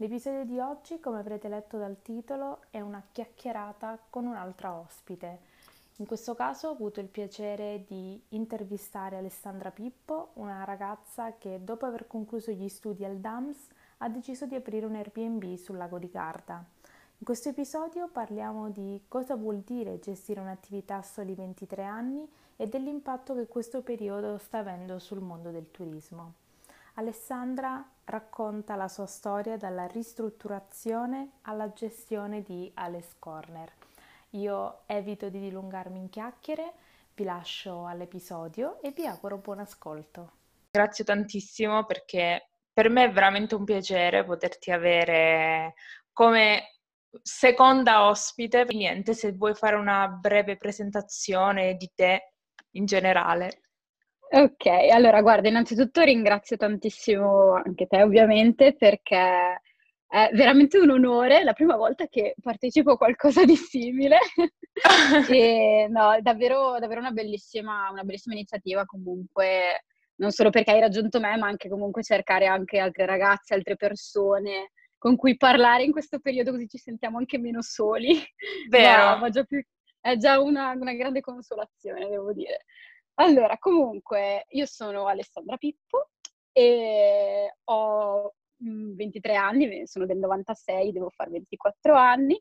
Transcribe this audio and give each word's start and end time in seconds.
L'episodio 0.00 0.44
di 0.44 0.60
oggi, 0.60 1.00
come 1.00 1.18
avrete 1.18 1.48
letto 1.48 1.76
dal 1.76 2.00
titolo, 2.02 2.60
è 2.70 2.80
una 2.80 3.02
chiacchierata 3.10 3.98
con 4.08 4.26
un'altra 4.26 4.72
ospite. 4.72 5.40
In 5.96 6.06
questo 6.06 6.36
caso 6.36 6.68
ho 6.68 6.70
avuto 6.70 7.00
il 7.00 7.08
piacere 7.08 7.82
di 7.84 8.22
intervistare 8.28 9.16
Alessandra 9.16 9.72
Pippo, 9.72 10.30
una 10.34 10.62
ragazza 10.62 11.36
che 11.36 11.64
dopo 11.64 11.86
aver 11.86 12.06
concluso 12.06 12.52
gli 12.52 12.68
studi 12.68 13.04
al 13.04 13.16
DAMS 13.16 13.66
ha 13.96 14.08
deciso 14.08 14.46
di 14.46 14.54
aprire 14.54 14.86
un 14.86 14.94
Airbnb 14.94 15.56
sul 15.56 15.76
lago 15.76 15.98
di 15.98 16.08
Garda. 16.08 16.64
In 17.18 17.24
questo 17.24 17.48
episodio 17.48 18.06
parliamo 18.06 18.70
di 18.70 19.02
cosa 19.08 19.34
vuol 19.34 19.62
dire 19.62 19.98
gestire 19.98 20.38
un'attività 20.38 20.98
a 20.98 21.02
soli 21.02 21.34
23 21.34 21.82
anni 21.82 22.24
e 22.54 22.68
dell'impatto 22.68 23.34
che 23.34 23.48
questo 23.48 23.82
periodo 23.82 24.38
sta 24.38 24.58
avendo 24.58 25.00
sul 25.00 25.18
mondo 25.18 25.50
del 25.50 25.72
turismo. 25.72 26.46
Alessandra 26.98 27.88
racconta 28.06 28.74
la 28.74 28.88
sua 28.88 29.06
storia 29.06 29.56
dalla 29.56 29.86
ristrutturazione 29.86 31.34
alla 31.42 31.72
gestione 31.72 32.42
di 32.42 32.68
Alice 32.74 33.14
Corner. 33.20 33.72
Io 34.30 34.80
evito 34.86 35.28
di 35.28 35.38
dilungarmi 35.38 35.96
in 35.96 36.08
chiacchiere, 36.08 36.72
vi 37.14 37.22
lascio 37.22 37.86
all'episodio 37.86 38.82
e 38.82 38.90
vi 38.90 39.06
auguro 39.06 39.38
buon 39.38 39.60
ascolto. 39.60 40.32
Grazie 40.72 41.04
tantissimo 41.04 41.84
perché 41.84 42.48
per 42.72 42.90
me 42.90 43.04
è 43.04 43.12
veramente 43.12 43.54
un 43.54 43.62
piacere 43.62 44.24
poterti 44.24 44.72
avere 44.72 45.74
come 46.12 46.80
seconda 47.22 48.08
ospite. 48.08 48.66
Niente, 48.70 49.14
se 49.14 49.30
vuoi 49.34 49.54
fare 49.54 49.76
una 49.76 50.08
breve 50.08 50.56
presentazione 50.56 51.76
di 51.76 51.92
te 51.94 52.32
in 52.72 52.86
generale. 52.86 53.67
Ok, 54.30 54.66
allora 54.66 55.22
guarda, 55.22 55.48
innanzitutto 55.48 56.02
ringrazio 56.02 56.56
tantissimo 56.56 57.54
anche 57.54 57.86
te 57.86 58.02
ovviamente 58.02 58.74
perché 58.76 59.62
è 60.06 60.30
veramente 60.32 60.78
un 60.78 60.90
onore, 60.90 61.44
la 61.44 61.54
prima 61.54 61.76
volta 61.76 62.06
che 62.08 62.34
partecipo 62.42 62.92
a 62.92 62.96
qualcosa 62.96 63.44
di 63.44 63.56
simile 63.56 64.18
e 65.30 65.86
no, 65.90 66.18
davvero, 66.20 66.78
davvero 66.78 67.00
una 67.00 67.10
bellissima, 67.10 67.88
una 67.90 68.04
bellissima 68.04 68.34
iniziativa 68.34 68.84
comunque, 68.84 69.84
non 70.16 70.30
solo 70.30 70.50
perché 70.50 70.72
hai 70.72 70.80
raggiunto 70.80 71.20
me, 71.20 71.36
ma 71.36 71.46
anche 71.46 71.68
comunque 71.70 72.02
cercare 72.02 72.46
anche 72.46 72.78
altre 72.78 73.06
ragazze, 73.06 73.54
altre 73.54 73.76
persone 73.76 74.72
con 74.98 75.16
cui 75.16 75.36
parlare 75.36 75.84
in 75.84 75.92
questo 75.92 76.18
periodo 76.18 76.50
così 76.50 76.68
ci 76.68 76.78
sentiamo 76.78 77.18
anche 77.18 77.38
meno 77.38 77.62
soli. 77.62 78.18
Vero. 78.68 79.02
Ma, 79.04 79.16
ma 79.16 79.28
già 79.30 79.44
più, 79.44 79.62
è 80.00 80.16
già 80.16 80.40
una, 80.40 80.72
una 80.72 80.92
grande 80.92 81.20
consolazione, 81.20 82.08
devo 82.08 82.32
dire. 82.32 82.64
Allora, 83.20 83.58
comunque, 83.58 84.46
io 84.50 84.64
sono 84.66 85.06
Alessandra 85.06 85.56
Pippo 85.56 86.10
e 86.52 87.52
ho 87.64 88.32
23 88.58 89.32
mm, 89.32 89.36
anni, 89.36 89.86
sono 89.88 90.06
del 90.06 90.18
96, 90.18 90.92
devo 90.92 91.10
fare 91.10 91.30
24 91.30 91.94
anni 91.96 92.40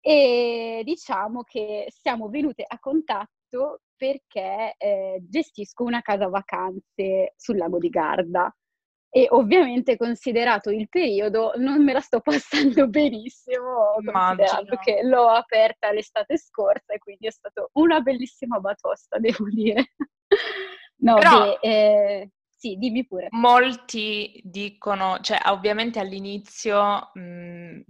e 0.00 0.82
diciamo 0.84 1.44
che 1.44 1.86
siamo 1.88 2.28
venute 2.28 2.64
a 2.66 2.78
contatto 2.80 3.82
perché 3.96 4.74
eh, 4.76 5.22
gestisco 5.22 5.84
una 5.84 6.02
casa 6.02 6.28
vacanze 6.28 7.34
sul 7.36 7.56
lago 7.56 7.78
di 7.78 7.88
Garda 7.88 8.54
e 9.16 9.28
ovviamente 9.30 9.96
considerato 9.96 10.70
il 10.70 10.88
periodo 10.88 11.52
non 11.54 11.84
me 11.84 11.92
la 11.92 12.00
sto 12.00 12.18
passando 12.20 12.88
benissimo, 12.88 13.94
considerato 14.04 14.76
che 14.82 15.02
l'ho 15.04 15.28
aperta 15.28 15.92
l'estate 15.92 16.36
scorsa 16.36 16.94
e 16.94 16.98
quindi 16.98 17.28
è 17.28 17.30
stata 17.30 17.64
una 17.74 18.00
bellissima 18.00 18.58
batosta, 18.58 19.18
devo 19.20 19.48
dire. 19.48 19.92
no, 20.96 21.14
Però... 21.14 21.44
beh, 21.44 21.58
eh, 21.60 22.30
sì, 22.56 22.74
dimmi 22.74 23.06
pure. 23.06 23.28
Molti 23.30 24.40
dicono, 24.42 25.20
cioè 25.20 25.38
ovviamente 25.44 26.00
all'inizio 26.00 27.10
mh, 27.12 27.82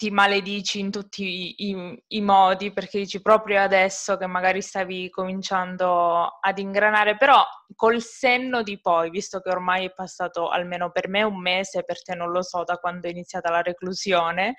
ti 0.00 0.10
maledici 0.10 0.78
in 0.78 0.90
tutti 0.90 1.22
i, 1.22 1.54
i, 1.68 2.02
i, 2.06 2.20
modi 2.22 2.72
perché 2.72 3.00
dici 3.00 3.20
proprio 3.20 3.60
adesso 3.60 4.16
che 4.16 4.26
magari 4.26 4.62
stavi 4.62 5.10
cominciando 5.10 6.38
ad 6.40 6.58
ingranare, 6.58 7.18
però 7.18 7.44
col 7.74 8.00
senno 8.00 8.62
di 8.62 8.80
poi, 8.80 9.10
visto 9.10 9.40
che 9.40 9.50
ormai 9.50 9.84
è 9.84 9.92
passato 9.92 10.48
almeno 10.48 10.90
per 10.90 11.08
me 11.08 11.22
un 11.22 11.38
mese, 11.38 11.84
per 11.84 12.02
te 12.02 12.14
non 12.14 12.30
lo 12.30 12.40
so 12.40 12.64
da 12.64 12.78
quando 12.78 13.08
è 13.08 13.10
iniziata 13.10 13.50
la 13.50 13.60
reclusione. 13.60 14.54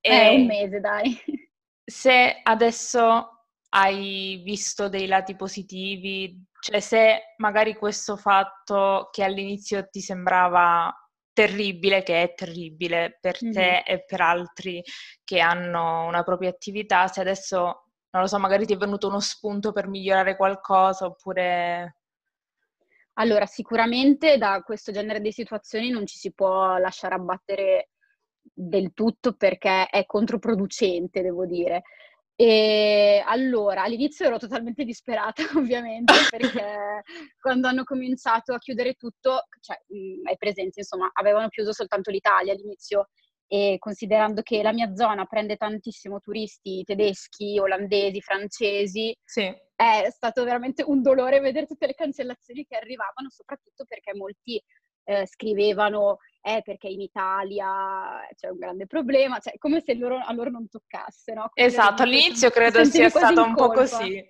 È 0.00 0.28
un 0.28 0.46
mese, 0.46 0.78
dai. 0.78 1.20
Se 1.84 2.40
adesso 2.44 3.46
hai 3.70 4.40
visto 4.44 4.88
dei 4.88 5.08
lati 5.08 5.34
positivi, 5.34 6.46
cioè 6.60 6.78
se 6.78 7.34
magari 7.38 7.74
questo 7.74 8.16
fatto 8.16 9.08
che 9.10 9.24
all'inizio 9.24 9.88
ti 9.88 10.00
sembrava 10.00 10.94
terribile, 11.36 12.02
che 12.02 12.22
è 12.22 12.32
terribile 12.34 13.18
per 13.20 13.36
mm-hmm. 13.44 13.52
te 13.52 13.82
e 13.86 14.04
per 14.06 14.22
altri 14.22 14.82
che 15.22 15.38
hanno 15.38 16.06
una 16.06 16.22
propria 16.22 16.48
attività, 16.48 17.08
se 17.08 17.20
adesso, 17.20 17.56
non 18.10 18.22
lo 18.22 18.26
so, 18.26 18.38
magari 18.38 18.64
ti 18.64 18.72
è 18.72 18.78
venuto 18.78 19.08
uno 19.08 19.20
spunto 19.20 19.72
per 19.72 19.86
migliorare 19.86 20.34
qualcosa 20.34 21.04
oppure... 21.04 21.96
Allora, 23.18 23.44
sicuramente 23.44 24.38
da 24.38 24.62
questo 24.62 24.92
genere 24.92 25.20
di 25.20 25.30
situazioni 25.30 25.90
non 25.90 26.06
ci 26.06 26.16
si 26.18 26.32
può 26.32 26.78
lasciare 26.78 27.14
abbattere 27.14 27.90
del 28.40 28.92
tutto 28.94 29.34
perché 29.34 29.88
è 29.88 30.06
controproducente, 30.06 31.20
devo 31.20 31.44
dire. 31.44 31.82
E 32.38 33.22
allora, 33.24 33.82
all'inizio 33.84 34.26
ero 34.26 34.36
totalmente 34.36 34.84
disperata, 34.84 35.42
ovviamente, 35.56 36.12
perché 36.28 37.02
quando 37.40 37.66
hanno 37.66 37.82
cominciato 37.84 38.52
a 38.52 38.58
chiudere 38.58 38.92
tutto, 38.92 39.44
cioè, 39.60 39.80
mh, 39.86 40.28
hai 40.28 40.36
presente, 40.36 40.80
insomma, 40.80 41.10
avevano 41.14 41.48
chiuso 41.48 41.72
soltanto 41.72 42.10
l'Italia 42.10 42.52
all'inizio 42.52 43.08
e 43.48 43.76
considerando 43.78 44.42
che 44.42 44.62
la 44.62 44.72
mia 44.72 44.94
zona 44.94 45.24
prende 45.24 45.56
tantissimo 45.56 46.18
turisti 46.18 46.82
tedeschi, 46.84 47.58
olandesi, 47.58 48.20
francesi, 48.20 49.16
sì. 49.24 49.42
è 49.74 50.08
stato 50.10 50.44
veramente 50.44 50.82
un 50.84 51.00
dolore 51.00 51.40
vedere 51.40 51.66
tutte 51.66 51.86
le 51.86 51.94
cancellazioni 51.94 52.66
che 52.66 52.76
arrivavano, 52.76 53.30
soprattutto 53.30 53.84
perché 53.86 54.14
molti 54.14 54.60
eh, 55.04 55.26
scrivevano 55.26 56.18
eh, 56.46 56.62
perché 56.62 56.86
in 56.86 57.00
Italia 57.00 58.20
c'è 58.36 58.48
un 58.48 58.58
grande 58.58 58.86
problema, 58.86 59.40
cioè 59.40 59.58
come 59.58 59.80
se 59.80 59.94
loro, 59.94 60.18
a 60.18 60.32
loro 60.32 60.48
non 60.48 60.68
toccasse, 60.68 61.32
no? 61.32 61.50
Come 61.52 61.66
esatto, 61.66 62.04
all'inizio 62.04 62.50
credo 62.50 62.84
sia 62.84 63.08
stato 63.08 63.42
un 63.42 63.54
po' 63.56 63.70
così. 63.72 64.24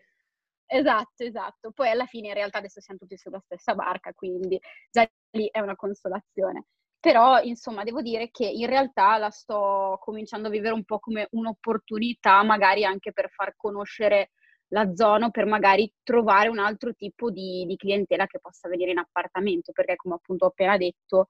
Esatto, 0.64 1.22
esatto. 1.22 1.72
Poi 1.72 1.90
alla 1.90 2.06
fine 2.06 2.28
in 2.28 2.34
realtà 2.34 2.56
adesso 2.56 2.80
siamo 2.80 2.98
tutti 2.98 3.18
sulla 3.18 3.38
stessa 3.40 3.74
barca, 3.74 4.14
quindi 4.14 4.58
già 4.90 5.06
lì 5.32 5.46
è 5.52 5.60
una 5.60 5.76
consolazione. 5.76 6.68
Però, 6.98 7.38
insomma, 7.42 7.84
devo 7.84 8.00
dire 8.00 8.30
che 8.30 8.46
in 8.46 8.66
realtà 8.66 9.18
la 9.18 9.30
sto 9.30 9.98
cominciando 10.00 10.48
a 10.48 10.50
vivere 10.50 10.72
un 10.72 10.84
po' 10.84 10.98
come 10.98 11.28
un'opportunità, 11.32 12.42
magari 12.44 12.84
anche 12.86 13.12
per 13.12 13.28
far 13.28 13.54
conoscere 13.56 14.30
la 14.68 14.90
zona 14.94 15.28
per 15.28 15.44
magari 15.44 15.92
trovare 16.02 16.48
un 16.48 16.58
altro 16.58 16.94
tipo 16.94 17.30
di, 17.30 17.64
di, 17.66 17.76
clientela 17.76 18.26
che 18.26 18.40
possa 18.40 18.68
venire 18.68 18.90
in 18.90 18.98
appartamento, 18.98 19.72
perché 19.72 19.96
come 19.96 20.14
appunto 20.14 20.46
ho 20.46 20.48
appena 20.48 20.78
detto 20.78 21.28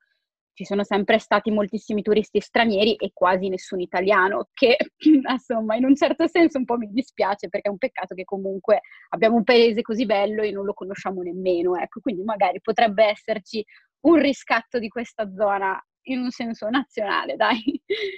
ci 0.56 0.64
sono 0.64 0.84
sempre 0.84 1.18
stati 1.18 1.50
moltissimi 1.50 2.00
turisti 2.00 2.40
stranieri 2.40 2.94
e 2.94 3.10
quasi 3.12 3.50
nessun 3.50 3.80
italiano, 3.80 4.48
che 4.54 4.78
insomma 5.30 5.76
in 5.76 5.84
un 5.84 5.94
certo 5.94 6.26
senso 6.26 6.56
un 6.56 6.64
po' 6.64 6.78
mi 6.78 6.88
dispiace 6.90 7.50
perché 7.50 7.68
è 7.68 7.70
un 7.70 7.76
peccato 7.76 8.14
che 8.14 8.24
comunque 8.24 8.80
abbiamo 9.10 9.36
un 9.36 9.44
paese 9.44 9.82
così 9.82 10.06
bello 10.06 10.42
e 10.42 10.52
non 10.52 10.64
lo 10.64 10.72
conosciamo 10.72 11.20
nemmeno, 11.20 11.76
ecco, 11.76 12.00
quindi 12.00 12.22
magari 12.22 12.58
potrebbe 12.62 13.04
esserci 13.04 13.62
un 14.06 14.14
riscatto 14.14 14.78
di 14.78 14.88
questa 14.88 15.30
zona 15.30 15.78
in 16.08 16.20
un 16.20 16.30
senso 16.30 16.70
nazionale, 16.70 17.36
dai. 17.36 17.62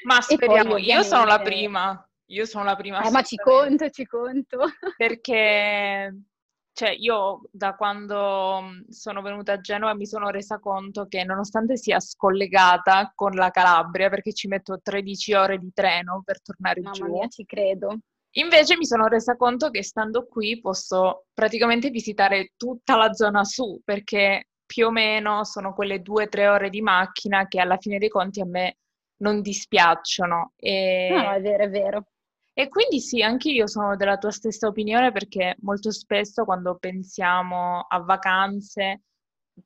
Ma 0.05 0.21
speriamo, 0.21 0.73
poi, 0.73 0.85
io 0.85 1.03
sono 1.03 1.25
la 1.25 1.41
prima. 1.41 2.09
Io 2.31 2.45
sono 2.45 2.65
la 2.65 2.77
prima. 2.77 3.03
Eh, 3.03 3.11
ma 3.11 3.23
ci 3.23 3.37
conto, 3.37 3.89
ci 3.89 4.05
conto. 4.05 4.59
Perché 4.97 6.15
cioè 6.79 6.95
io 6.97 7.41
da 7.51 7.75
quando 7.75 8.61
mhmm, 8.63 8.89
sono 8.89 9.21
venuta 9.21 9.55
a 9.55 9.61
Genova 9.61 9.97
mi 9.97 10.07
sono 10.07 10.29
resa 10.29 10.61
conto 10.61 11.09
che 11.09 11.25
nonostante 11.25 11.77
sia 11.77 11.99
scollegata 11.99 13.11
con 13.17 13.33
la 13.33 13.51
Calabria, 13.51 14.09
perché 14.09 14.33
ci 14.33 14.47
metto 14.47 14.79
13 14.81 15.35
ore 15.35 15.59
di 15.59 15.73
treno 15.75 16.23
per 16.25 16.41
tornare 16.41 16.81
Mamma 16.81 16.95
giù. 16.95 17.03
Mamma 17.03 17.17
mia, 17.17 17.27
ci 17.27 17.45
credo. 17.45 17.99
Invece 18.37 18.77
mi 18.77 18.87
sono 18.87 19.09
resa 19.09 19.35
conto 19.35 19.71
che 19.71 19.83
stando 19.83 20.27
qui 20.27 20.61
posso 20.61 21.25
praticamente 21.35 21.91
visitare 21.91 22.53
tutta 22.57 22.95
la 22.95 23.13
zona 23.13 23.43
su, 23.43 23.81
perché 23.85 24.51
più 24.65 24.87
o 24.87 24.93
meno 24.93 25.43
sono 25.43 25.75
quelle 25.75 26.01
due 26.01 26.27
o 26.27 26.29
tre 26.29 26.47
ore 26.47 26.71
di 26.71 26.81
macchina 26.81 27.49
che 27.49 27.59
alla 27.59 27.79
fine 27.79 27.99
dei 27.99 28.09
conti 28.09 28.41
a 28.41 28.47
me 28.47 28.77
non 29.17 29.41
dispiacciono. 29.41 30.53
E... 30.55 31.09
No, 31.11 31.33
è 31.33 31.41
vero, 31.41 31.65
è 31.65 31.71
vero. 31.71 32.05
E 32.59 32.67
quindi 32.67 32.99
sì, 32.99 33.23
anche 33.23 33.51
io 33.51 33.69
sono 33.69 33.95
della 33.95 34.19
tua 34.19 34.33
stessa 34.33 34.67
opinione 34.67 35.13
perché 35.13 35.55
molto 35.61 35.93
spesso 35.93 36.45
quando 36.45 36.77
pensiamo 36.77 37.87
a 37.89 38.01
vacanze 38.01 39.03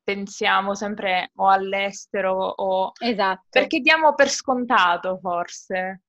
pensiamo 0.05 0.75
sempre 0.75 1.31
o 1.37 1.49
all'estero 1.49 2.35
o... 2.35 2.93
Esatto. 3.01 3.47
Perché 3.49 3.81
diamo 3.81 4.15
per 4.15 4.29
scontato 4.29 5.17
forse. 5.23 6.03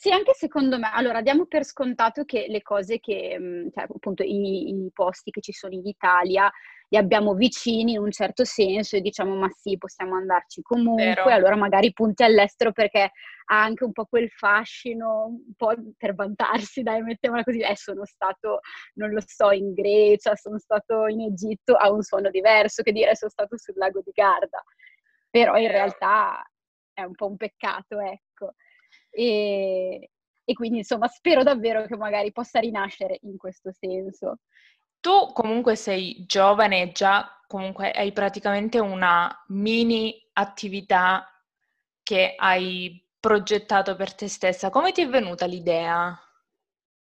Sì, 0.00 0.12
anche 0.12 0.32
secondo 0.32 0.78
me. 0.78 0.88
Allora, 0.92 1.22
diamo 1.22 1.46
per 1.46 1.64
scontato 1.64 2.24
che 2.24 2.46
le 2.48 2.62
cose 2.62 3.00
che, 3.00 3.36
mm, 3.36 3.68
cioè 3.74 3.82
appunto 3.82 4.22
i, 4.22 4.68
i 4.68 4.90
posti 4.94 5.32
che 5.32 5.40
ci 5.40 5.52
sono 5.52 5.74
in 5.74 5.84
Italia 5.84 6.48
li 6.90 6.96
abbiamo 6.96 7.34
vicini 7.34 7.92
in 7.92 7.98
un 7.98 8.12
certo 8.12 8.44
senso 8.44 8.94
e 8.94 9.00
diciamo 9.00 9.34
ma 9.34 9.48
sì, 9.50 9.76
possiamo 9.76 10.14
andarci 10.14 10.62
comunque, 10.62 11.04
Vero. 11.04 11.24
allora 11.30 11.56
magari 11.56 11.92
punti 11.92 12.22
all'estero 12.22 12.70
perché 12.70 13.10
ha 13.46 13.60
anche 13.60 13.82
un 13.82 13.90
po' 13.90 14.04
quel 14.06 14.30
fascino, 14.30 15.24
un 15.26 15.52
po' 15.56 15.74
per 15.96 16.14
vantarsi, 16.14 16.82
dai, 16.84 17.02
mettiamola 17.02 17.42
così, 17.42 17.58
eh, 17.58 17.76
sono 17.76 18.04
stato, 18.04 18.60
non 18.94 19.10
lo 19.10 19.20
so, 19.26 19.50
in 19.50 19.72
Grecia, 19.74 20.36
sono 20.36 20.58
stato 20.60 21.08
in 21.08 21.22
Egitto, 21.22 21.74
ha 21.74 21.90
un 21.90 22.02
suono 22.02 22.30
diverso 22.30 22.82
che 22.84 22.92
dire 22.92 23.16
sono 23.16 23.32
stato 23.32 23.58
sul 23.58 23.74
lago 23.76 24.00
di 24.00 24.12
Garda, 24.14 24.62
però 25.28 25.56
in 25.56 25.68
realtà 25.68 26.40
è 26.92 27.02
un 27.02 27.16
po' 27.16 27.26
un 27.26 27.36
peccato, 27.36 27.98
ecco. 27.98 28.54
E, 29.10 30.10
e 30.44 30.52
quindi 30.54 30.78
insomma 30.78 31.08
spero 31.08 31.42
davvero 31.42 31.84
che 31.86 31.96
magari 31.96 32.32
possa 32.32 32.60
rinascere 32.60 33.18
in 33.22 33.36
questo 33.36 33.72
senso. 33.72 34.38
Tu 35.00 35.32
comunque 35.32 35.76
sei 35.76 36.24
giovane 36.26 36.82
e 36.82 36.92
già 36.92 37.40
comunque 37.46 37.90
hai 37.90 38.12
praticamente 38.12 38.78
una 38.78 39.44
mini 39.48 40.14
attività 40.32 41.26
che 42.02 42.34
hai 42.36 43.06
progettato 43.18 43.96
per 43.96 44.14
te 44.14 44.28
stessa. 44.28 44.70
Come 44.70 44.92
ti 44.92 45.02
è 45.02 45.08
venuta 45.08 45.46
l'idea? 45.46 46.18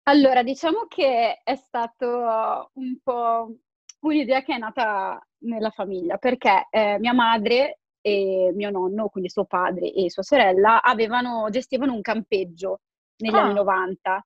Allora, 0.03 0.41
diciamo 0.41 0.85
che 0.87 1.41
è 1.43 1.55
stato 1.55 2.71
un 2.73 2.97
po' 3.03 3.55
un'idea 3.99 4.41
che 4.41 4.55
è 4.55 4.57
nata 4.57 5.21
nella 5.39 5.69
famiglia, 5.69 6.17
perché 6.17 6.67
eh, 6.69 6.97
mia 6.99 7.13
madre 7.13 7.79
e 8.01 8.51
mio 8.53 8.69
nonno, 8.69 9.09
quindi 9.09 9.29
suo 9.29 9.45
padre 9.45 9.91
e 9.91 10.09
sua 10.09 10.23
sorella, 10.23 10.81
avevano, 10.81 11.47
gestivano 11.49 11.93
un 11.93 12.01
campeggio 12.01 12.81
negli 13.17 13.35
ah. 13.35 13.43
anni 13.43 13.53
90 13.53 14.25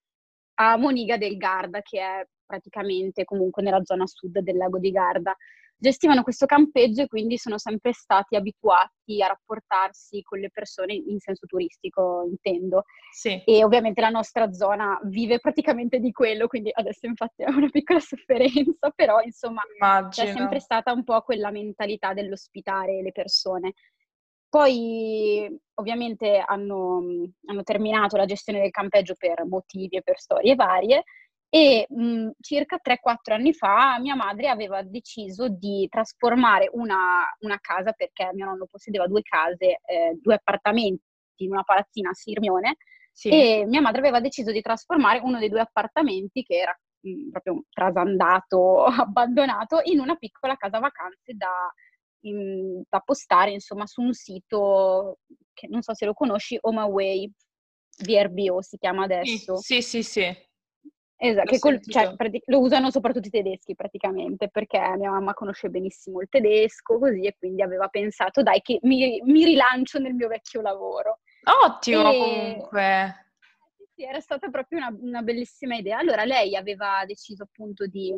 a 0.56 0.77
Moniga 0.77 1.18
del 1.18 1.38
Garda, 1.38 1.81
che 1.81 2.00
è 2.00 2.27
praticamente 2.45 3.23
comunque 3.23 3.63
nella 3.63 3.83
zona 3.83 4.06
sud 4.06 4.39
del 4.39 4.57
lago 4.57 4.77
di 4.77 4.91
Garda. 4.91 5.35
Gestivano 5.81 6.22
questo 6.22 6.45
campeggio 6.45 7.01
e 7.01 7.07
quindi 7.07 7.39
sono 7.39 7.57
sempre 7.57 7.92
stati 7.92 8.36
abituati 8.36 9.19
a 9.24 9.25
rapportarsi 9.25 10.22
con 10.22 10.38
le 10.38 10.51
persone 10.51 10.94
in 10.94 11.18
senso 11.18 11.48
turistico, 11.48 12.24
intendo. 12.30 12.83
Sì. 13.12 13.42
E 13.44 13.63
ovviamente 13.63 14.00
la 14.00 14.10
nostra 14.10 14.54
zona 14.54 15.00
vive 15.06 15.39
praticamente 15.39 15.98
di 15.98 16.12
quello, 16.12 16.45
quindi 16.45 16.69
adesso 16.72 17.07
infatti 17.07 17.42
è 17.42 17.50
una 17.50 17.68
piccola 17.69 17.98
sofferenza, 18.00 18.92
però 18.94 19.22
insomma 19.22 19.63
Immagino. 19.75 20.28
c'è 20.28 20.31
sempre 20.31 20.60
stata 20.60 20.92
un 20.92 21.04
po' 21.04 21.19
quella 21.22 21.50
mentalità 21.50 22.13
dell'ospitare 22.13 23.01
le 23.01 23.12
persone. 23.12 23.74
Poi 24.50 25.50
ovviamente 25.80 26.44
hanno, 26.45 27.01
hanno, 27.45 27.63
terminato 27.63 28.18
la 28.18 28.25
gestione 28.25 28.60
del 28.60 28.69
campeggio 28.69 29.16
per 29.18 29.45
motivi 29.48 29.95
e 29.95 30.04
per 30.04 30.19
storie 30.19 30.54
varie 30.54 31.06
e 31.53 31.86
mh, 31.89 32.30
circa 32.39 32.80
3-4 32.81 33.33
anni 33.33 33.53
fa 33.53 34.00
mia 34.00 34.15
madre 34.15 34.48
aveva 34.48 34.83
deciso 34.83 35.50
di 35.50 35.86
trasformare 35.89 36.69
una, 36.71 37.25
una 37.42 37.59
casa, 37.59 37.92
perché 37.92 38.30
mio 38.31 38.45
nonno 38.45 38.68
possedeva 38.71 39.06
due 39.06 39.21
case, 39.21 39.81
eh, 39.86 40.18
due 40.21 40.36
appartamenti 40.36 41.03
in 41.42 41.51
una 41.51 41.63
palazzina 41.63 42.12
a 42.12 42.13
Sirmione, 42.13 42.77
sì. 43.12 43.27
e 43.30 43.65
mia 43.68 43.81
madre 43.81 44.00
aveva 44.00 44.21
deciso 44.21 44.53
di 44.53 44.62
trasformare 44.62 45.19
uno 45.21 45.39
dei 45.39 45.50
due 45.50 45.59
appartamenti, 45.59 46.44
che 46.44 46.56
era 46.56 46.80
mh, 47.01 47.31
proprio 47.31 47.63
trasandato, 47.69 48.86
abbandonato, 49.12 49.81
in 49.83 50.00
una 50.00 50.15
piccola 50.15 50.56
casa 50.56 50.80
vacanze 50.80 51.33
da, 51.33 51.69
in, 52.21 52.81
da 52.88 53.01
postare, 53.01 53.51
insomma, 53.51 53.86
su 53.88 54.01
un 54.01 54.13
sito 54.13 55.18
che 55.51 55.68
non 55.68 55.81
so 55.81 55.94
se 55.94 56.06
lo 56.06 56.13
conosci, 56.13 56.57
HomeAway, 56.62 57.30
VRBO 58.06 58.62
si 58.62 58.77
chiama 58.77 59.04
adesso. 59.04 59.57
Sì, 59.57 59.81
sì, 59.81 60.01
sì. 60.01 60.21
sì. 60.21 60.50
Esatto, 61.23 61.59
col, 61.59 61.79
cioè, 61.83 62.15
lo 62.45 62.59
usano 62.62 62.89
soprattutto 62.89 63.27
i 63.27 63.29
tedeschi 63.29 63.75
praticamente, 63.75 64.50
perché 64.50 64.79
mia 64.97 65.12
mamma 65.12 65.35
conosce 65.35 65.69
benissimo 65.69 66.19
il 66.19 66.27
tedesco, 66.27 66.97
così, 66.97 67.27
e 67.27 67.35
quindi 67.38 67.62
aveva 67.62 67.89
pensato, 67.89 68.41
dai, 68.41 68.59
che 68.62 68.79
mi, 68.81 69.21
mi 69.23 69.45
rilancio 69.45 70.00
nel 70.00 70.15
mio 70.15 70.27
vecchio 70.27 70.62
lavoro. 70.62 71.19
Ottimo, 71.63 72.12
e... 72.12 72.18
comunque. 72.18 73.25
Sì, 73.94 74.03
era 74.03 74.19
stata 74.19 74.50
proprio 74.50 74.79
una, 74.79 74.97
una, 75.00 75.21
bellissima 75.21 75.75
idea. 75.75 76.00
Allora 76.00 76.23
lei 76.23 76.56
aveva 76.56 77.03
deciso 77.06 77.44
appunto 77.44 77.85
di, 77.85 78.12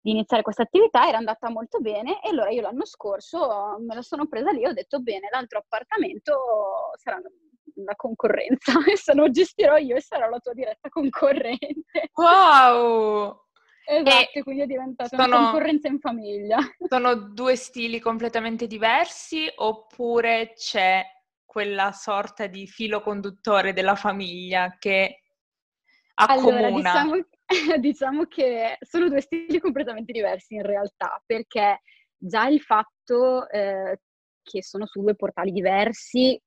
di 0.00 0.10
iniziare 0.10 0.42
questa 0.42 0.62
attività, 0.62 1.06
era 1.06 1.18
andata 1.18 1.48
molto 1.48 1.78
bene, 1.78 2.20
e 2.24 2.30
allora 2.30 2.50
io 2.50 2.62
l'anno 2.62 2.86
scorso 2.86 3.76
me 3.86 3.94
la 3.94 4.02
sono 4.02 4.26
presa 4.26 4.50
lì 4.50 4.62
e 4.62 4.68
ho 4.68 4.72
detto, 4.72 4.98
bene, 4.98 5.28
l'altro 5.30 5.60
appartamento 5.60 6.34
sarà 6.96 7.20
una 7.76 7.94
concorrenza 7.94 8.72
se 8.94 9.14
non 9.14 9.32
gestirò 9.32 9.76
io 9.76 9.96
e 9.96 10.00
sarò 10.00 10.28
la 10.28 10.38
tua 10.38 10.52
diretta 10.52 10.88
concorrente. 10.88 12.10
Wow! 12.14 13.44
Esatto, 13.88 14.30
e 14.32 14.42
quindi 14.42 14.62
è 14.62 14.66
diventata 14.66 15.16
sono, 15.16 15.36
una 15.36 15.50
concorrenza 15.50 15.86
in 15.86 16.00
famiglia. 16.00 16.58
Sono 16.90 17.14
due 17.14 17.54
stili 17.54 18.00
completamente 18.00 18.66
diversi 18.66 19.48
oppure 19.54 20.54
c'è 20.56 21.04
quella 21.44 21.92
sorta 21.92 22.48
di 22.48 22.66
filo 22.66 23.00
conduttore 23.00 23.72
della 23.72 23.94
famiglia 23.94 24.74
che 24.76 25.22
accomuna? 26.14 26.56
Allora, 26.58 26.70
diciamo, 26.70 27.26
diciamo 27.78 28.24
che 28.24 28.76
sono 28.80 29.08
due 29.08 29.20
stili 29.20 29.60
completamente 29.60 30.10
diversi 30.10 30.54
in 30.54 30.62
realtà, 30.62 31.22
perché 31.24 31.82
già 32.16 32.48
il 32.48 32.60
fatto 32.60 33.48
eh, 33.48 34.00
che 34.42 34.62
sono 34.64 34.86
su 34.86 35.00
due 35.00 35.14
portali 35.14 35.52
diversi 35.52 36.40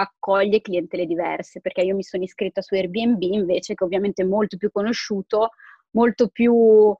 accoglie 0.00 0.60
clientele 0.60 1.06
diverse, 1.06 1.60
perché 1.60 1.82
io 1.82 1.94
mi 1.94 2.02
sono 2.02 2.22
iscritta 2.22 2.62
su 2.62 2.74
Airbnb 2.74 3.22
invece 3.22 3.74
che 3.74 3.84
ovviamente 3.84 4.22
è 4.22 4.26
molto 4.26 4.56
più 4.56 4.70
conosciuto, 4.70 5.50
molto 5.90 6.28
più 6.28 6.94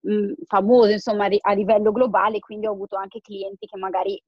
mh, 0.00 0.32
famoso 0.46 0.90
insomma 0.90 1.28
a 1.40 1.52
livello 1.52 1.92
globale, 1.92 2.38
quindi 2.40 2.66
ho 2.66 2.72
avuto 2.72 2.96
anche 2.96 3.20
clienti 3.20 3.66
che 3.66 3.78
magari 3.78 4.22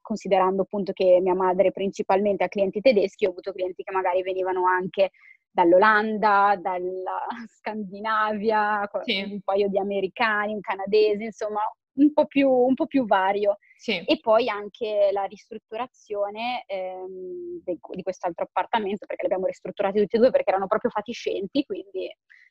considerando 0.00 0.62
appunto 0.62 0.92
che 0.92 1.18
mia 1.22 1.34
madre 1.34 1.72
principalmente 1.72 2.44
ha 2.44 2.48
clienti 2.48 2.80
tedeschi, 2.80 3.24
ho 3.26 3.30
avuto 3.30 3.52
clienti 3.52 3.82
che 3.82 3.92
magari 3.92 4.22
venivano 4.22 4.66
anche 4.66 5.10
dall'Olanda, 5.50 6.58
dalla 6.60 7.26
Scandinavia, 7.48 8.88
sì. 9.04 9.22
un 9.22 9.40
paio 9.40 9.68
di 9.68 9.78
americani, 9.78 10.52
un 10.52 10.60
canadese, 10.60 11.24
insomma 11.24 11.60
un 11.94 12.12
po' 12.12 12.26
più, 12.26 12.50
un 12.50 12.74
po 12.74 12.86
più 12.86 13.04
vario. 13.06 13.58
Sì. 13.76 14.02
E 14.04 14.18
poi 14.20 14.48
anche 14.48 15.10
la 15.12 15.24
ristrutturazione 15.24 16.64
ehm, 16.66 17.60
di, 17.62 17.78
di 17.90 18.02
quest'altro 18.02 18.44
appartamento, 18.44 19.06
perché 19.06 19.22
li 19.22 19.32
abbiamo 19.32 19.46
ristrutturati 19.46 20.00
tutti 20.00 20.16
e 20.16 20.18
due 20.18 20.30
perché 20.30 20.50
erano 20.50 20.66
proprio 20.66 20.90
fatiscenti, 20.90 21.64
quindi 21.64 22.08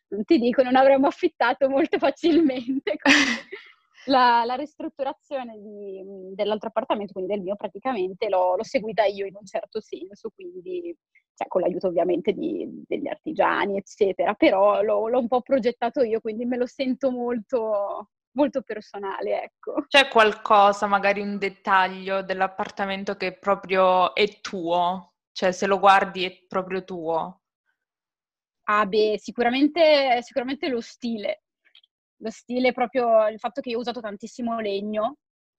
non 0.10 0.24
ti 0.24 0.38
dico, 0.38 0.62
non 0.64 0.76
avremmo 0.76 1.08
affittato 1.08 1.70
molto 1.70 1.98
facilmente. 1.98 2.98
La, 4.08 4.44
la, 4.46 4.56
ristrutturazione 4.56 5.58
di, 5.62 6.04
dell'altro 6.36 6.68
appartamento, 6.68 7.14
quindi 7.14 7.32
del 7.32 7.42
mio 7.42 7.56
praticamente, 7.56 8.28
l'ho, 8.28 8.58
l'ho, 8.58 8.64
seguita 8.64 9.06
io 9.06 9.26
in 9.26 9.36
un 9.38 9.46
certo 9.46 9.80
senso, 9.80 10.30
quindi 10.36 10.94
cioè, 11.36 11.48
con 11.48 11.62
l'aiuto 11.62 11.88
ovviamente 11.88 12.34
di, 12.34 12.68
degli 12.86 13.08
artigiani, 13.08 13.78
eccetera, 13.78 14.34
però 14.34 14.82
l'ho, 14.82 15.08
l'ho, 15.08 15.20
un 15.20 15.28
po' 15.28 15.42
progettato 15.42 16.04
io, 16.04 16.20
quindi 16.20 16.44
me 16.44 16.58
lo 16.58 16.66
sento 16.66 17.12
molto, 17.12 18.10
molto 18.34 18.62
personale, 18.62 19.44
ecco. 19.44 19.86
C'è 19.88 20.08
qualcosa, 20.08 20.88
magari 20.88 21.22
un 21.22 21.38
dettaglio 21.38 22.22
dell'appartamento 22.22 23.16
che 23.16 23.38
proprio 23.38 24.14
è 24.14 24.40
tuo? 24.42 25.14
Cioè, 25.32 25.52
se 25.52 25.66
lo 25.66 25.80
guardi 25.80 26.26
è 26.26 26.46
proprio 26.48 26.84
tuo? 26.84 27.42
Ah, 28.66 28.86
beh, 28.86 29.18
sicuramente, 29.20 30.22
sicuramente 30.22 30.68
lo 30.70 30.80
stile. 30.80 31.44
Lo 32.18 32.30
stile 32.30 32.72
proprio, 32.72 33.28
il 33.28 33.40
fatto 33.40 33.60
che 33.60 33.70
io 33.70 33.78
ho 33.78 33.82
usato 33.82 34.00
tantissimo 34.00 34.60
legno. 34.60 35.18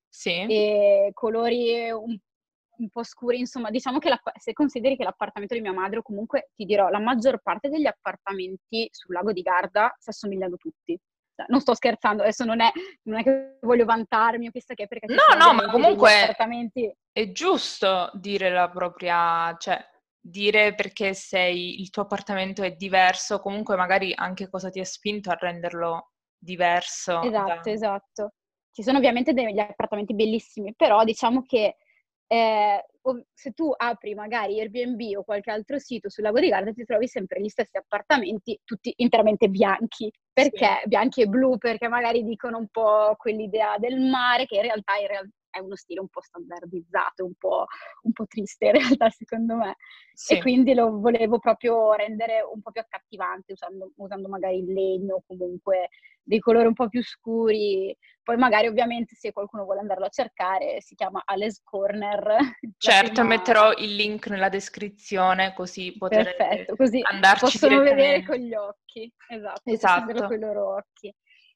Sì. 0.09 0.31
E 0.31 1.11
colori 1.13 1.91
un, 1.91 2.17
un 2.77 2.89
po' 2.89 3.03
scuri, 3.03 3.39
insomma, 3.39 3.71
diciamo 3.71 3.99
che 3.99 4.09
la, 4.09 4.21
se 4.39 4.53
consideri 4.53 4.97
che 4.97 5.05
l'appartamento 5.05 5.55
di 5.55 5.61
mia 5.61 5.73
madre, 5.73 5.99
o 5.99 6.03
comunque 6.03 6.51
ti 6.55 6.65
dirò, 6.65 6.89
la 6.89 7.01
maggior 7.01 7.41
parte 7.43 7.69
degli 7.69 7.87
appartamenti 7.87 8.89
sul 8.91 9.15
lago 9.15 9.33
di 9.33 9.43
Garda 9.43 9.95
si 9.99 10.11
assomigliano 10.11 10.57
tutti. 10.57 10.99
Cioè, 11.35 11.47
non 11.49 11.61
sto 11.61 11.75
scherzando, 11.75 12.23
adesso 12.23 12.45
non 12.45 12.61
è, 12.61 12.71
non 13.03 13.19
è, 13.19 13.23
che 13.23 13.59
voglio 13.63 13.85
vantarmi 13.85 14.47
o 14.47 14.51
chissà 14.51 14.75
che, 14.75 14.87
perché... 14.87 15.07
No, 15.13 15.37
no, 15.37 15.53
ma 15.53 15.71
comunque 15.71 16.35
è 17.13 17.33
giusto 17.33 18.11
dire 18.15 18.51
la 18.51 18.69
propria, 18.71 19.57
cioè 19.59 19.85
dire 20.21 20.75
perché 20.75 21.13
sei, 21.13 21.81
il 21.81 21.91
tuo 21.91 22.03
appartamento 22.03 22.63
è 22.63 22.73
diverso, 22.73 23.41
comunque 23.41 23.77
magari 23.77 24.13
anche 24.15 24.49
cosa 24.49 24.71
ti 24.71 24.81
ha 24.81 24.85
spinto 24.85 25.31
a 25.31 25.37
renderlo 25.39 26.13
diverso. 26.39 27.21
Esatto, 27.23 27.61
da... 27.63 27.71
esatto. 27.71 28.33
Ci 28.71 28.83
sono 28.83 28.99
ovviamente 28.99 29.33
degli 29.33 29.59
appartamenti 29.59 30.15
bellissimi, 30.15 30.75
però 30.75 31.05
diciamo 31.05 31.43
che 31.43 31.77
eh, 32.27 32.85
se 33.33 33.51
tu 33.53 33.73
apri 33.77 34.15
magari 34.15 34.61
Airbnb 34.61 35.19
o 35.19 35.25
qualche 35.25 35.51
altro 35.51 35.79
sito 35.79 36.09
sul 36.09 36.25
lago 36.25 36.41
di 36.41 36.49
Garda 36.49 36.73
ti 36.73 36.85
trovi 36.85 37.07
sempre 37.07 37.41
gli 37.41 37.49
stessi 37.49 37.77
appartamenti 37.77 38.59
tutti 38.65 38.93
interamente 38.97 39.49
bianchi. 39.49 40.11
Perché 40.33 40.81
sì. 40.83 40.89
bianchi 40.89 41.23
e 41.23 41.27
blu? 41.27 41.59
Perché 41.59 41.89
magari 41.89 42.25
dicono 42.25 42.59
un 42.59 42.69
po' 42.69 43.15
quell'idea 43.17 43.77
del 43.79 44.01
mare 44.01 44.47
che 44.47 44.57
in 44.57 44.63
realtà, 44.63 44.97
in 44.97 45.07
realtà 45.07 45.35
è 45.55 45.61
uno 45.61 45.77
stile 45.77 46.01
un 46.01 46.09
po' 46.09 46.21
standardizzato, 46.21 47.25
un 47.25 47.35
po', 47.39 47.67
un 48.03 48.13
po 48.13 48.27
triste 48.27 48.67
in 48.67 48.73
realtà 48.99 49.09
secondo 49.11 49.55
me. 49.55 49.77
Sì. 50.13 50.35
E 50.35 50.41
quindi 50.41 50.75
lo 50.75 50.99
volevo 50.99 51.39
proprio 51.39 51.93
rendere 51.95 52.41
un 52.41 52.61
po' 52.61 52.73
più 52.73 52.81
accattivante 52.81 53.53
usando, 53.53 53.93
usando 53.97 54.29
magari 54.29 54.59
il 54.59 54.73
legno 54.73 55.17
o 55.17 55.23
comunque 55.27 55.91
dei 56.23 56.41
colori 56.41 56.67
un 56.67 56.75
po' 56.75 56.89
più 56.89 57.03
scuri. 57.05 57.97
Poi 58.23 58.37
magari 58.37 58.67
ovviamente 58.67 59.15
se 59.15 59.33
qualcuno 59.33 59.65
vuole 59.65 59.81
andarlo 59.81 60.07
a 60.07 60.11
cercare 60.11 60.81
si 60.81 60.97
chiama 60.97 61.23
Alice 61.25 61.61
Corner. 61.63 62.37
Certo, 62.77 63.13
prima... 63.13 63.29
metterò 63.29 63.73
il 63.75 63.95
link 63.95 64.27
nella 64.27 64.49
descrizione 64.49 65.55
così 65.55 65.97
potrete 65.97 66.35
Perfetto, 66.37 66.77
così 66.77 67.01
andarci 67.03 67.45
possono 67.45 67.81
vedere 67.81 68.25
con 68.25 68.37
gli 68.37 68.55
occhi. 68.55 69.13
Esatto, 69.29 69.71
esatto. 69.71 70.27
con 70.27 70.37
i 70.37 70.41
loro 70.41 70.75
occhi. 70.75 71.15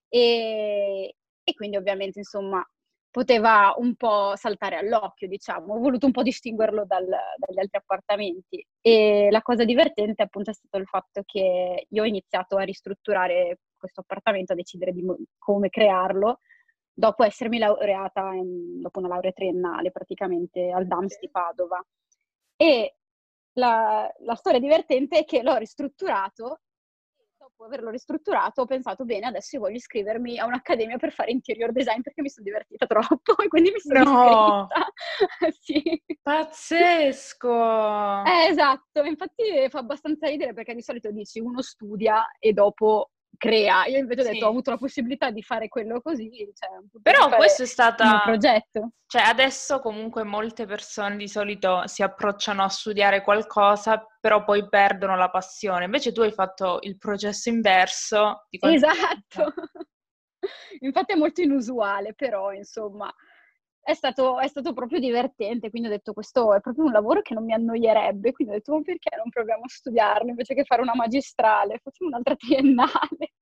E, 0.08 1.14
e 1.42 1.54
quindi 1.54 1.76
ovviamente 1.76 2.18
insomma 2.18 2.64
poteva 3.10 3.74
un 3.78 3.94
po' 3.96 4.34
saltare 4.36 4.76
all'occhio, 4.76 5.28
diciamo. 5.28 5.74
Ho 5.74 5.78
voluto 5.78 6.06
un 6.06 6.12
po' 6.12 6.22
distinguerlo 6.22 6.84
dal, 6.86 7.04
dagli 7.04 7.58
altri 7.58 7.78
appartamenti. 7.78 8.64
E 8.80 9.28
la 9.30 9.42
cosa 9.42 9.64
divertente 9.64 10.22
appunto 10.22 10.50
è 10.50 10.54
stato 10.54 10.78
il 10.78 10.86
fatto 10.86 11.22
che 11.24 11.86
io 11.88 12.02
ho 12.02 12.06
iniziato 12.06 12.56
a 12.56 12.62
ristrutturare 12.62 13.60
questo 13.76 14.00
appartamento, 14.00 14.52
a 14.52 14.56
decidere 14.56 14.92
di 14.92 15.04
come 15.38 15.68
crearlo, 15.70 16.40
dopo 16.92 17.24
essermi 17.24 17.58
laureata, 17.58 18.32
in, 18.34 18.80
dopo 18.80 18.98
una 18.98 19.08
laurea 19.08 19.32
triennale 19.32 19.90
praticamente 19.90 20.70
al 20.70 20.86
DAMS 20.86 21.18
di 21.20 21.30
Padova. 21.30 21.82
E 22.56 22.96
la, 23.52 24.12
la 24.20 24.34
storia 24.34 24.60
divertente 24.60 25.18
è 25.20 25.24
che 25.24 25.42
l'ho 25.42 25.56
ristrutturato 25.56 26.60
dopo 27.58 27.64
averlo 27.64 27.90
ristrutturato 27.90 28.62
ho 28.62 28.66
pensato 28.66 29.04
bene, 29.04 29.26
adesso 29.26 29.58
voglio 29.58 29.76
iscrivermi 29.76 30.38
a 30.38 30.46
un'accademia 30.46 30.96
per 30.96 31.12
fare 31.12 31.32
interior 31.32 31.72
design 31.72 32.00
perché 32.00 32.22
mi 32.22 32.30
sono 32.30 32.44
divertita 32.44 32.86
troppo 32.86 33.36
e 33.42 33.48
quindi 33.48 33.72
mi 33.72 33.80
sono 33.80 34.04
no. 34.04 34.22
iscritta. 34.22 34.86
sì. 35.60 36.02
Pazzesco! 36.22 38.22
Eh, 38.24 38.46
esatto, 38.48 39.02
infatti 39.02 39.68
fa 39.68 39.80
abbastanza 39.80 40.28
ridere 40.28 40.54
perché 40.54 40.74
di 40.74 40.82
solito 40.82 41.10
dici 41.10 41.40
uno 41.40 41.60
studia 41.60 42.30
e 42.38 42.52
dopo 42.52 43.10
crea. 43.36 43.86
Io 43.86 43.98
invece 43.98 44.20
ho 44.20 44.24
detto, 44.24 44.46
ho 44.46 44.50
avuto 44.50 44.70
la 44.70 44.76
possibilità 44.76 45.30
di 45.30 45.42
fare 45.42 45.68
quello 45.68 46.00
così. 46.00 46.30
Cioè, 46.54 46.68
Però 47.02 47.28
questo 47.28 47.62
è 47.62 47.66
stato 47.66 48.02
un 48.02 48.20
progetto. 48.24 48.90
Cioè, 49.06 49.22
adesso 49.22 49.80
comunque 49.80 50.24
molte 50.24 50.66
persone 50.66 51.16
di 51.16 51.28
solito 51.28 51.86
si 51.86 52.02
approcciano 52.02 52.62
a 52.62 52.68
studiare 52.68 53.22
qualcosa, 53.22 54.04
però 54.20 54.44
poi 54.44 54.68
perdono 54.68 55.16
la 55.16 55.30
passione. 55.30 55.84
Invece 55.84 56.12
tu 56.12 56.20
hai 56.22 56.32
fatto 56.32 56.78
il 56.82 56.98
processo 56.98 57.48
inverso. 57.48 58.46
Di 58.50 58.58
esatto. 58.60 59.52
Infatti 60.80 61.12
è 61.12 61.16
molto 61.16 61.40
inusuale, 61.40 62.14
però 62.14 62.52
insomma 62.52 63.12
è 63.88 63.94
stato, 63.94 64.38
è 64.38 64.46
stato, 64.48 64.74
proprio 64.74 64.98
divertente, 64.98 65.70
quindi 65.70 65.88
ho 65.88 65.90
detto 65.90 66.12
questo 66.12 66.52
è 66.52 66.60
proprio 66.60 66.84
un 66.84 66.92
lavoro 66.92 67.22
che 67.22 67.32
non 67.32 67.46
mi 67.46 67.54
annoierebbe, 67.54 68.32
quindi 68.32 68.52
ho 68.52 68.56
detto 68.58 68.74
ma 68.74 68.82
perché 68.82 69.16
non 69.16 69.30
proviamo 69.30 69.64
a 69.64 69.68
studiarlo 69.68 70.28
invece 70.28 70.52
che 70.52 70.64
fare 70.64 70.82
una 70.82 70.94
magistrale, 70.94 71.80
facciamo 71.82 72.10
un'altra 72.10 72.36
triennale. 72.36 73.32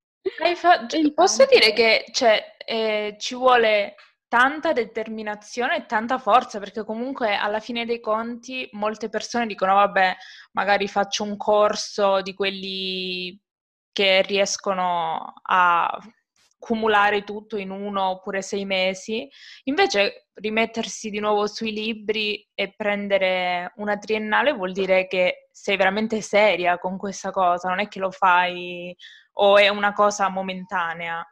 Fa... 0.54 0.86
Posso 1.12 1.46
dire 1.46 1.72
che 1.72 2.04
cioè, 2.12 2.54
eh, 2.64 3.16
ci 3.18 3.34
vuole 3.34 3.96
tanta 4.28 4.72
determinazione 4.72 5.78
e 5.78 5.86
tanta 5.86 6.18
forza, 6.18 6.60
perché 6.60 6.84
comunque 6.84 7.34
alla 7.34 7.58
fine 7.58 7.84
dei 7.84 7.98
conti 7.98 8.68
molte 8.72 9.08
persone 9.08 9.46
dicono 9.46 9.74
vabbè, 9.74 10.14
magari 10.52 10.86
faccio 10.86 11.24
un 11.24 11.36
corso 11.36 12.22
di 12.22 12.34
quelli 12.34 13.36
che 13.90 14.22
riescono 14.22 15.34
a 15.42 15.98
accumulare 16.66 17.22
tutto 17.22 17.56
in 17.56 17.70
uno 17.70 18.08
oppure 18.08 18.42
sei 18.42 18.64
mesi, 18.64 19.28
invece 19.64 20.26
rimettersi 20.34 21.10
di 21.10 21.20
nuovo 21.20 21.46
sui 21.46 21.72
libri 21.72 22.44
e 22.54 22.74
prendere 22.74 23.72
una 23.76 23.96
triennale 23.96 24.52
vuol 24.52 24.72
dire 24.72 25.06
che 25.06 25.48
sei 25.52 25.76
veramente 25.76 26.20
seria 26.20 26.78
con 26.78 26.98
questa 26.98 27.30
cosa, 27.30 27.68
non 27.68 27.78
è 27.78 27.86
che 27.86 28.00
lo 28.00 28.10
fai 28.10 28.94
o 29.34 29.56
è 29.58 29.68
una 29.68 29.92
cosa 29.92 30.28
momentanea. 30.28 31.24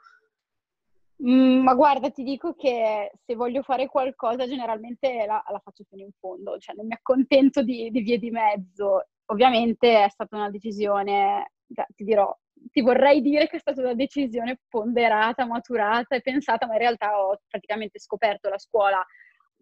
Mm, 1.26 1.62
ma 1.62 1.74
guarda, 1.74 2.10
ti 2.10 2.22
dico 2.22 2.54
che 2.54 3.10
se 3.24 3.34
voglio 3.34 3.62
fare 3.62 3.88
qualcosa 3.88 4.46
generalmente 4.46 5.24
la, 5.26 5.42
la 5.48 5.58
faccio 5.58 5.84
fino 5.88 6.02
in 6.02 6.10
fondo, 6.18 6.58
cioè 6.58 6.76
non 6.76 6.86
mi 6.86 6.94
accontento 6.94 7.62
di, 7.62 7.90
di 7.90 8.00
vie 8.00 8.18
di 8.18 8.30
mezzo. 8.30 9.08
Ovviamente 9.26 10.04
è 10.04 10.08
stata 10.10 10.36
una 10.36 10.50
decisione, 10.50 11.52
ti 11.94 12.04
dirò, 12.04 12.36
ti 12.70 12.80
vorrei 12.80 13.20
dire 13.20 13.46
che 13.46 13.56
è 13.56 13.60
stata 13.60 13.80
una 13.80 13.94
decisione 13.94 14.60
ponderata, 14.68 15.46
maturata 15.46 16.16
e 16.16 16.20
pensata, 16.20 16.66
ma 16.66 16.74
in 16.74 16.80
realtà 16.80 17.18
ho 17.18 17.38
praticamente 17.48 17.98
scoperto 17.98 18.48
la 18.48 18.58
scuola 18.58 19.04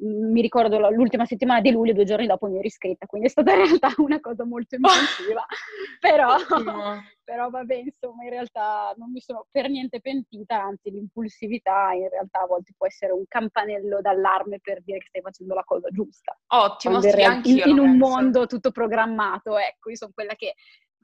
mi 0.03 0.41
ricordo 0.41 0.79
l'ultima 0.91 1.25
settimana 1.25 1.61
di 1.61 1.71
luglio, 1.71 1.93
due 1.93 2.05
giorni 2.05 2.27
dopo 2.27 2.49
mi 2.49 2.59
ero 2.59 2.67
iscritta, 2.67 3.07
quindi 3.07 3.29
è 3.29 3.31
stata 3.31 3.53
in 3.53 3.65
realtà 3.65 3.89
una 3.99 4.21
cosa 4.21 4.45
molto 4.45 4.75
impulsiva, 4.75 5.45
però, 6.01 6.35
però 7.23 7.51
vabbè, 7.51 7.75
insomma, 7.75 8.25
in 8.25 8.31
realtà 8.31 8.95
non 8.97 9.13
mi 9.13 9.21
sono 9.21 9.47
per 9.51 9.69
niente 9.69 10.01
pentita, 10.01 10.61
anzi 10.61 10.91
l'impulsività 10.91 11.93
in 11.93 12.09
realtà 12.09 12.41
a 12.41 12.47
volte 12.47 12.73
può 12.77 12.87
essere 12.87 13.13
un 13.13 13.25
campanello 13.29 14.01
d'allarme 14.01 14.59
per 14.61 14.83
dire 14.83 14.99
che 14.99 15.07
stai 15.09 15.23
facendo 15.23 15.55
la 15.55 15.65
cosa 15.65 15.89
giusta. 15.91 16.37
Ottimo, 16.49 17.01
sì, 17.01 17.09
in, 17.21 17.41
in, 17.45 17.63
in 17.67 17.79
un 17.79 17.97
mondo 17.97 18.47
tutto 18.47 18.73
programmato, 18.73 19.57
ecco, 19.57 19.91
io 19.91 19.97
sono 19.97 20.13
quella 20.13 20.35
che 20.35 20.55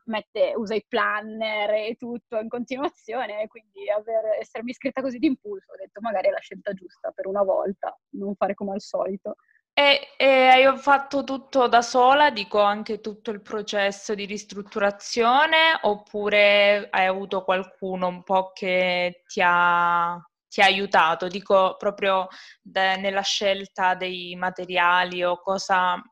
mette, 0.08 0.52
usa 0.56 0.74
i 0.74 0.84
planner 0.86 1.70
e 1.70 1.96
tutto 1.96 2.38
in 2.38 2.48
continuazione, 2.48 3.46
quindi 3.46 3.88
aver, 3.90 4.38
essermi 4.40 4.70
iscritta 4.70 5.00
così 5.00 5.18
d'impulso, 5.18 5.72
ho 5.72 5.76
detto 5.76 6.00
magari 6.00 6.28
è 6.28 6.30
la 6.30 6.40
scelta 6.40 6.72
giusta 6.72 7.10
per 7.12 7.26
una 7.26 7.42
volta, 7.42 7.96
non 8.10 8.34
fare 8.34 8.54
come 8.54 8.72
al 8.72 8.80
solito. 8.80 9.36
E, 9.78 10.08
e 10.16 10.26
hai 10.48 10.76
fatto 10.76 11.22
tutto 11.22 11.68
da 11.68 11.82
sola, 11.82 12.30
dico 12.30 12.60
anche 12.60 13.00
tutto 13.00 13.30
il 13.30 13.40
processo 13.40 14.12
di 14.14 14.24
ristrutturazione, 14.24 15.78
oppure 15.82 16.88
hai 16.90 17.06
avuto 17.06 17.44
qualcuno 17.44 18.08
un 18.08 18.24
po' 18.24 18.50
che 18.52 19.22
ti 19.24 19.40
ha, 19.44 20.20
ti 20.48 20.60
ha 20.62 20.64
aiutato, 20.64 21.28
dico 21.28 21.76
proprio 21.78 22.26
de, 22.60 22.96
nella 22.96 23.20
scelta 23.20 23.94
dei 23.94 24.34
materiali 24.34 25.22
o 25.22 25.40
cosa 25.40 26.02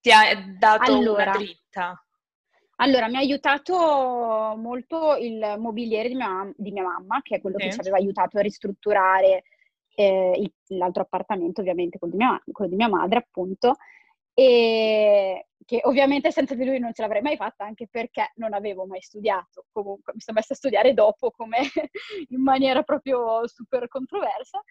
ti 0.00 0.10
ha 0.10 0.42
dato 0.56 0.94
allora, 0.94 1.22
una 1.24 1.32
dritta? 1.32 2.06
Allora, 2.76 3.08
mi 3.08 3.16
ha 3.16 3.20
aiutato 3.20 3.74
molto 4.56 5.16
il 5.16 5.56
mobiliere 5.58 6.08
di 6.08 6.14
mia, 6.14 6.52
di 6.56 6.72
mia 6.72 6.82
mamma, 6.82 7.20
che 7.22 7.36
è 7.36 7.40
quello 7.40 7.58
sì. 7.58 7.66
che 7.66 7.72
ci 7.72 7.80
aveva 7.80 7.96
aiutato 7.96 8.38
a 8.38 8.42
ristrutturare 8.42 9.44
eh, 9.94 10.52
l'altro 10.68 11.02
appartamento, 11.02 11.60
ovviamente 11.60 11.98
quello 11.98 12.14
di, 12.16 12.22
mia, 12.22 12.42
quello 12.50 12.70
di 12.70 12.76
mia 12.76 12.88
madre, 12.88 13.18
appunto, 13.18 13.76
e 14.32 15.46
che 15.64 15.80
ovviamente 15.84 16.30
senza 16.30 16.54
di 16.54 16.64
lui 16.64 16.78
non 16.78 16.92
ce 16.92 17.02
l'avrei 17.02 17.22
mai 17.22 17.36
fatta, 17.36 17.64
anche 17.64 17.86
perché 17.88 18.32
non 18.36 18.52
avevo 18.52 18.86
mai 18.86 19.00
studiato. 19.00 19.66
Comunque 19.72 20.12
mi 20.14 20.20
sono 20.20 20.36
messa 20.36 20.52
a 20.52 20.56
studiare 20.56 20.92
dopo, 20.92 21.30
come 21.30 21.58
in 22.28 22.42
maniera 22.42 22.82
proprio 22.82 23.46
super 23.46 23.88
controversa 23.88 24.62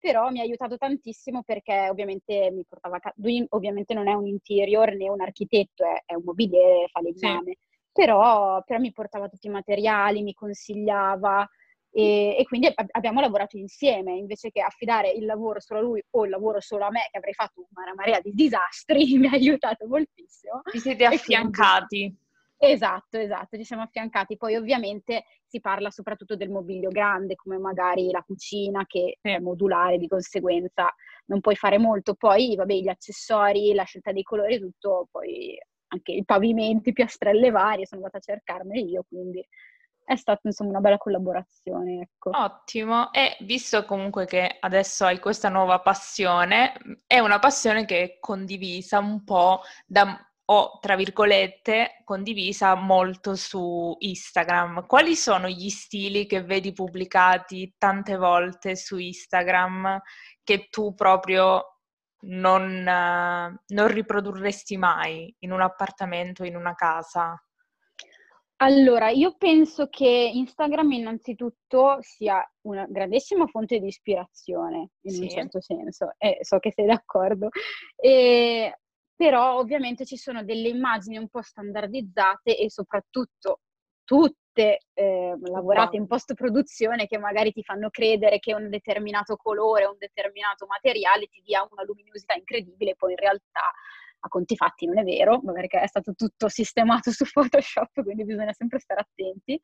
però 0.00 0.30
mi 0.30 0.40
ha 0.40 0.42
aiutato 0.42 0.76
tantissimo 0.76 1.42
perché 1.42 1.88
ovviamente 1.90 2.50
mi 2.50 2.64
portava 2.66 2.96
a 2.96 3.00
casa, 3.00 3.14
lui 3.18 3.44
ovviamente 3.50 3.94
non 3.94 4.08
è 4.08 4.14
un 4.14 4.26
interior 4.26 4.94
né 4.94 5.08
un 5.08 5.20
architetto, 5.20 5.84
è, 5.84 6.02
è 6.06 6.14
un 6.14 6.22
mobiliere, 6.24 6.88
fa 6.90 7.00
l'esame, 7.00 7.52
sì. 7.52 7.58
però, 7.92 8.62
però, 8.64 8.80
mi 8.80 8.92
portava 8.92 9.28
tutti 9.28 9.46
i 9.46 9.50
materiali, 9.50 10.22
mi 10.22 10.34
consigliava 10.34 11.48
e, 11.92 12.36
e, 12.38 12.44
quindi 12.44 12.72
abbiamo 12.92 13.20
lavorato 13.20 13.56
insieme, 13.56 14.14
invece 14.14 14.50
che 14.50 14.60
affidare 14.60 15.10
il 15.10 15.26
lavoro 15.26 15.60
solo 15.60 15.80
a 15.80 15.82
lui 15.82 16.02
o 16.10 16.24
il 16.24 16.30
lavoro 16.30 16.60
solo 16.60 16.84
a 16.84 16.90
me, 16.90 17.08
che 17.10 17.18
avrei 17.18 17.34
fatto 17.34 17.66
una 17.74 17.94
marea 17.94 18.20
di 18.20 18.32
disastri, 18.32 19.04
mi 19.18 19.26
ha 19.26 19.32
aiutato 19.32 19.86
moltissimo. 19.86 20.62
Vi 20.72 20.78
siete 20.78 21.04
affiancati. 21.04 22.14
Esatto, 22.62 23.16
esatto, 23.16 23.56
ci 23.56 23.64
siamo 23.64 23.82
affiancati. 23.82 24.36
Poi 24.36 24.54
ovviamente 24.54 25.24
si 25.46 25.60
parla 25.60 25.90
soprattutto 25.90 26.36
del 26.36 26.50
mobilio 26.50 26.90
grande, 26.90 27.34
come 27.34 27.56
magari 27.56 28.10
la 28.10 28.22
cucina 28.22 28.84
che 28.86 29.16
è 29.22 29.38
modulare, 29.38 29.96
di 29.96 30.06
conseguenza 30.06 30.94
non 31.26 31.40
puoi 31.40 31.56
fare 31.56 31.78
molto. 31.78 32.14
Poi, 32.14 32.54
vabbè, 32.56 32.74
gli 32.74 32.88
accessori, 32.88 33.72
la 33.72 33.84
scelta 33.84 34.12
dei 34.12 34.22
colori, 34.22 34.58
tutto, 34.58 35.08
poi 35.10 35.58
anche 35.92 36.12
i 36.12 36.24
pavimenti, 36.24 36.92
piastrelle 36.92 37.50
varie, 37.50 37.86
sono 37.86 38.02
andata 38.02 38.18
a 38.18 38.34
cercarmene 38.34 38.80
io, 38.80 39.04
quindi 39.08 39.42
è 40.04 40.16
stata 40.16 40.40
insomma 40.44 40.70
una 40.70 40.80
bella 40.80 40.98
collaborazione. 40.98 42.00
Ecco. 42.02 42.30
Ottimo, 42.36 43.10
e 43.10 43.38
visto 43.40 43.86
comunque 43.86 44.26
che 44.26 44.58
adesso 44.60 45.06
hai 45.06 45.18
questa 45.18 45.48
nuova 45.48 45.80
passione, 45.80 46.74
è 47.06 47.20
una 47.20 47.38
passione 47.38 47.86
che 47.86 48.02
è 48.02 48.18
condivisa 48.20 48.98
un 48.98 49.24
po' 49.24 49.62
da 49.86 50.29
o, 50.52 50.78
tra 50.80 50.96
virgolette, 50.96 52.02
condivisa 52.04 52.74
molto 52.74 53.36
su 53.36 53.94
Instagram. 53.98 54.86
Quali 54.86 55.14
sono 55.14 55.48
gli 55.48 55.68
stili 55.68 56.26
che 56.26 56.42
vedi 56.42 56.72
pubblicati 56.72 57.74
tante 57.78 58.16
volte 58.16 58.74
su 58.74 58.98
Instagram 58.98 60.00
che 60.42 60.66
tu 60.68 60.94
proprio 60.94 61.78
non, 62.22 62.82
non 62.82 63.88
riprodurresti 63.88 64.76
mai 64.76 65.32
in 65.40 65.52
un 65.52 65.60
appartamento, 65.60 66.44
in 66.44 66.56
una 66.56 66.74
casa? 66.74 67.40
Allora, 68.56 69.08
io 69.08 69.36
penso 69.38 69.86
che 69.88 70.30
Instagram 70.34 70.90
innanzitutto 70.92 71.98
sia 72.00 72.44
una 72.62 72.86
grandissima 72.88 73.46
fonte 73.46 73.78
di 73.78 73.86
ispirazione, 73.86 74.90
in 75.02 75.12
sì. 75.12 75.20
un 75.22 75.28
certo 75.30 75.60
senso, 75.62 76.12
e 76.18 76.38
so 76.42 76.58
che 76.58 76.72
sei 76.72 76.84
d'accordo, 76.84 77.48
e, 77.96 78.80
però 79.20 79.58
ovviamente 79.58 80.06
ci 80.06 80.16
sono 80.16 80.42
delle 80.44 80.68
immagini 80.68 81.18
un 81.18 81.28
po' 81.28 81.42
standardizzate 81.42 82.56
e 82.56 82.70
soprattutto 82.70 83.60
tutte 84.02 84.80
eh, 84.94 85.36
lavorate 85.42 85.98
in 85.98 86.06
post-produzione 86.06 87.06
che 87.06 87.18
magari 87.18 87.52
ti 87.52 87.62
fanno 87.62 87.90
credere 87.90 88.38
che 88.38 88.54
un 88.54 88.70
determinato 88.70 89.36
colore, 89.36 89.84
un 89.84 89.98
determinato 89.98 90.64
materiale 90.64 91.26
ti 91.26 91.42
dia 91.44 91.68
una 91.70 91.84
luminosità 91.84 92.32
incredibile, 92.32 92.96
poi 92.96 93.10
in 93.10 93.18
realtà 93.18 93.60
a 94.20 94.28
conti 94.28 94.56
fatti 94.56 94.86
non 94.86 94.96
è 94.96 95.04
vero, 95.04 95.38
perché 95.52 95.82
è 95.82 95.86
stato 95.86 96.14
tutto 96.14 96.48
sistemato 96.48 97.10
su 97.12 97.26
Photoshop, 97.30 98.02
quindi 98.02 98.24
bisogna 98.24 98.54
sempre 98.54 98.78
stare 98.78 99.02
attenti. 99.02 99.60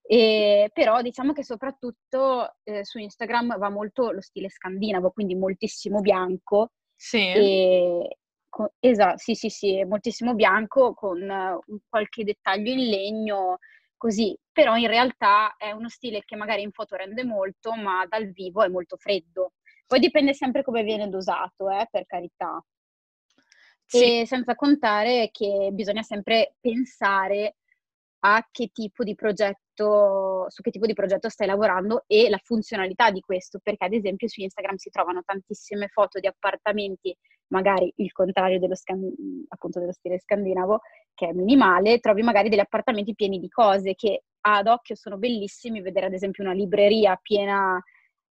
E, 0.00 0.70
però 0.72 1.02
diciamo 1.02 1.34
che 1.34 1.44
soprattutto 1.44 2.54
eh, 2.62 2.86
su 2.86 2.96
Instagram 2.96 3.58
va 3.58 3.68
molto 3.68 4.12
lo 4.12 4.22
stile 4.22 4.48
scandinavo, 4.48 5.10
quindi 5.10 5.34
moltissimo 5.34 6.00
bianco. 6.00 6.70
Sì. 6.96 7.18
E, 7.18 8.16
con, 8.48 8.68
esatto, 8.80 9.18
sì, 9.18 9.34
sì, 9.34 9.48
sì, 9.48 9.84
moltissimo 9.84 10.34
bianco 10.34 10.94
con 10.94 11.20
uh, 11.22 11.78
qualche 11.88 12.24
dettaglio 12.24 12.72
in 12.72 12.88
legno, 12.88 13.58
così. 13.96 14.36
Però 14.52 14.76
in 14.76 14.88
realtà 14.88 15.54
è 15.56 15.70
uno 15.72 15.88
stile 15.88 16.22
che 16.24 16.36
magari 16.36 16.62
in 16.62 16.72
foto 16.72 16.96
rende 16.96 17.24
molto, 17.24 17.74
ma 17.74 18.06
dal 18.06 18.30
vivo 18.30 18.62
è 18.62 18.68
molto 18.68 18.96
freddo. 18.96 19.52
Poi 19.86 20.00
dipende 20.00 20.34
sempre 20.34 20.62
come 20.62 20.82
viene 20.82 21.08
dosato, 21.08 21.70
eh, 21.70 21.86
per 21.90 22.04
carità. 22.06 22.62
Sì. 23.84 24.20
E 24.20 24.26
senza 24.26 24.54
contare 24.54 25.30
che 25.32 25.70
bisogna 25.72 26.02
sempre 26.02 26.56
pensare 26.60 27.56
a 28.20 28.46
che 28.50 28.70
tipo 28.72 29.04
di 29.04 29.14
progetto, 29.14 30.46
su 30.48 30.62
che 30.62 30.70
tipo 30.70 30.86
di 30.86 30.94
progetto 30.94 31.28
stai 31.28 31.46
lavorando 31.46 32.04
e 32.06 32.28
la 32.28 32.40
funzionalità 32.42 33.10
di 33.10 33.20
questo, 33.20 33.60
perché 33.62 33.84
ad 33.84 33.92
esempio 33.92 34.28
su 34.28 34.40
Instagram 34.40 34.76
si 34.76 34.90
trovano 34.90 35.22
tantissime 35.24 35.88
foto 35.88 36.18
di 36.18 36.26
appartamenti, 36.26 37.16
magari 37.48 37.92
il 37.96 38.12
contrario 38.12 38.58
dello, 38.58 38.74
scan- 38.74 39.44
appunto 39.48 39.78
dello 39.78 39.92
stile 39.92 40.18
scandinavo, 40.18 40.80
che 41.14 41.28
è 41.28 41.32
minimale, 41.32 42.00
trovi 42.00 42.22
magari 42.22 42.48
degli 42.48 42.58
appartamenti 42.58 43.14
pieni 43.14 43.38
di 43.38 43.48
cose 43.48 43.94
che 43.94 44.24
ad 44.40 44.66
occhio 44.66 44.94
sono 44.94 45.16
bellissimi, 45.16 45.80
vedere 45.80 46.06
ad 46.06 46.12
esempio 46.12 46.44
una 46.44 46.52
libreria 46.52 47.16
piena 47.20 47.80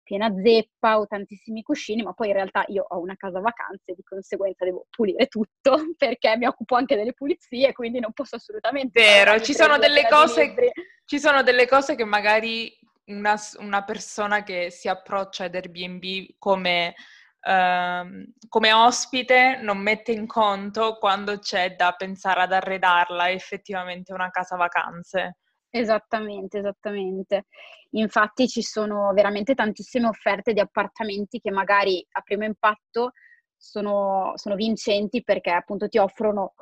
piena 0.07 0.33
zeppa 0.41 0.99
o 0.99 1.05
tantissimi 1.05 1.61
cuscini, 1.61 2.01
ma 2.01 2.13
poi 2.13 2.27
in 2.29 2.33
realtà 2.33 2.63
io 2.69 2.85
ho 2.87 2.99
una 2.99 3.17
casa 3.17 3.41
vacanze, 3.41 3.93
di 3.93 4.03
conseguenza 4.03 4.63
devo 4.63 4.87
pulire 4.89 5.27
tutto 5.27 5.77
perché 5.97 6.37
mi 6.37 6.45
occupo 6.47 6.75
anche 6.75 6.95
delle 6.95 7.11
pulizie, 7.11 7.73
quindi 7.73 7.99
non 7.99 8.13
posso 8.13 8.37
assolutamente... 8.37 9.01
Vero, 9.01 9.41
ci 9.41 9.53
sono, 9.53 9.77
delle 9.77 10.07
cose, 10.07 10.55
ci 11.03 11.19
sono 11.19 11.43
delle 11.43 11.67
cose 11.67 11.95
che 11.95 12.05
magari 12.05 12.73
una, 13.07 13.35
una 13.59 13.83
persona 13.83 14.43
che 14.43 14.69
si 14.71 14.87
approccia 14.87 15.43
ad 15.43 15.55
Airbnb 15.55 16.35
come, 16.37 16.95
uh, 17.41 18.47
come 18.47 18.73
ospite 18.73 19.59
non 19.61 19.77
mette 19.77 20.13
in 20.13 20.25
conto 20.25 20.97
quando 20.97 21.37
c'è 21.39 21.75
da 21.75 21.91
pensare 21.97 22.43
ad 22.43 22.53
arredarla 22.53 23.29
effettivamente 23.29 24.13
una 24.13 24.29
casa 24.29 24.55
vacanze. 24.55 25.39
Esattamente, 25.79 26.59
esattamente. 26.59 27.45
Infatti 27.91 28.47
ci 28.47 28.61
sono 28.61 29.11
veramente 29.13 29.53
tantissime 29.53 30.07
offerte 30.07 30.53
di 30.53 30.59
appartamenti 30.59 31.39
che 31.39 31.51
magari 31.51 32.05
a 32.11 32.21
primo 32.21 32.43
impatto 32.43 33.11
sono, 33.55 34.33
sono 34.35 34.55
vincenti 34.55 35.23
perché 35.23 35.51
appunto 35.51 35.87
ti 35.87 35.97
offrono 35.97 36.53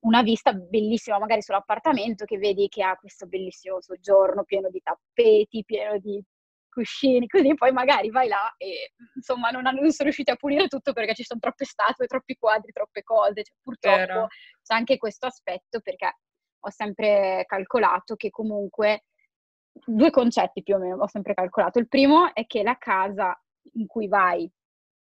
una 0.00 0.22
vista 0.22 0.52
bellissima 0.52 1.18
magari 1.18 1.40
sull'appartamento 1.40 2.26
che 2.26 2.36
vedi 2.36 2.68
che 2.68 2.82
ha 2.82 2.94
questo 2.96 3.26
bellissimo 3.26 3.80
soggiorno 3.80 4.44
pieno 4.44 4.68
di 4.68 4.80
tappeti, 4.82 5.64
pieno 5.64 5.98
di 5.98 6.22
cuscini, 6.68 7.26
così 7.26 7.54
poi 7.54 7.70
magari 7.70 8.10
vai 8.10 8.28
là 8.28 8.52
e 8.56 8.92
insomma 9.14 9.50
non, 9.50 9.66
hanno, 9.66 9.80
non 9.80 9.90
sono 9.90 10.08
riusciti 10.08 10.30
a 10.30 10.36
pulire 10.36 10.68
tutto 10.68 10.92
perché 10.92 11.14
ci 11.14 11.22
sono 11.22 11.40
troppe 11.40 11.64
statue, 11.64 12.06
troppi 12.06 12.36
quadri, 12.36 12.72
troppe 12.72 13.02
cose, 13.02 13.42
cioè, 13.44 13.56
purtroppo 13.62 13.98
Vero. 13.98 14.26
c'è 14.62 14.74
anche 14.74 14.96
questo 14.96 15.26
aspetto 15.26 15.80
perché 15.80 16.16
ho 16.64 16.70
sempre 16.70 17.44
calcolato 17.46 18.14
che 18.16 18.30
comunque 18.30 19.04
due 19.72 20.10
concetti 20.10 20.62
più 20.62 20.76
o 20.76 20.78
meno 20.78 20.96
ho 20.96 21.08
sempre 21.08 21.34
calcolato. 21.34 21.78
Il 21.78 21.88
primo 21.88 22.34
è 22.34 22.46
che 22.46 22.62
la 22.62 22.76
casa 22.78 23.38
in 23.74 23.86
cui 23.86 24.08
vai 24.08 24.50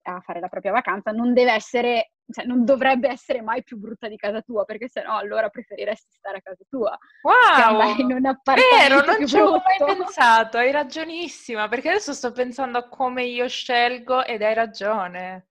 a 0.03 0.21
fare 0.21 0.39
la 0.39 0.47
propria 0.47 0.71
vacanza 0.71 1.11
non 1.11 1.33
deve 1.33 1.51
essere, 1.51 2.11
cioè 2.31 2.45
non 2.45 2.63
dovrebbe 2.63 3.09
essere 3.09 3.41
mai 3.41 3.63
più 3.63 3.77
brutta 3.77 4.07
di 4.07 4.15
casa 4.15 4.41
tua, 4.41 4.63
perché 4.63 4.87
se 4.87 5.01
no 5.03 5.17
allora 5.17 5.49
preferiresti 5.49 6.13
stare 6.15 6.37
a 6.37 6.41
casa 6.41 6.63
tua. 6.69 6.97
Wow! 7.23 7.97
In 7.97 8.13
un 8.13 8.39
Vero, 8.43 9.03
non 9.03 9.27
ci 9.27 9.35
avevo 9.35 9.61
mai 9.63 9.95
pensato, 9.95 10.57
hai 10.57 10.71
ragionissima, 10.71 11.67
perché 11.67 11.89
adesso 11.89 12.13
sto 12.13 12.31
pensando 12.31 12.77
a 12.77 12.87
come 12.87 13.23
io 13.23 13.47
scelgo 13.47 14.23
ed 14.23 14.41
hai 14.41 14.53
ragione. 14.53 15.46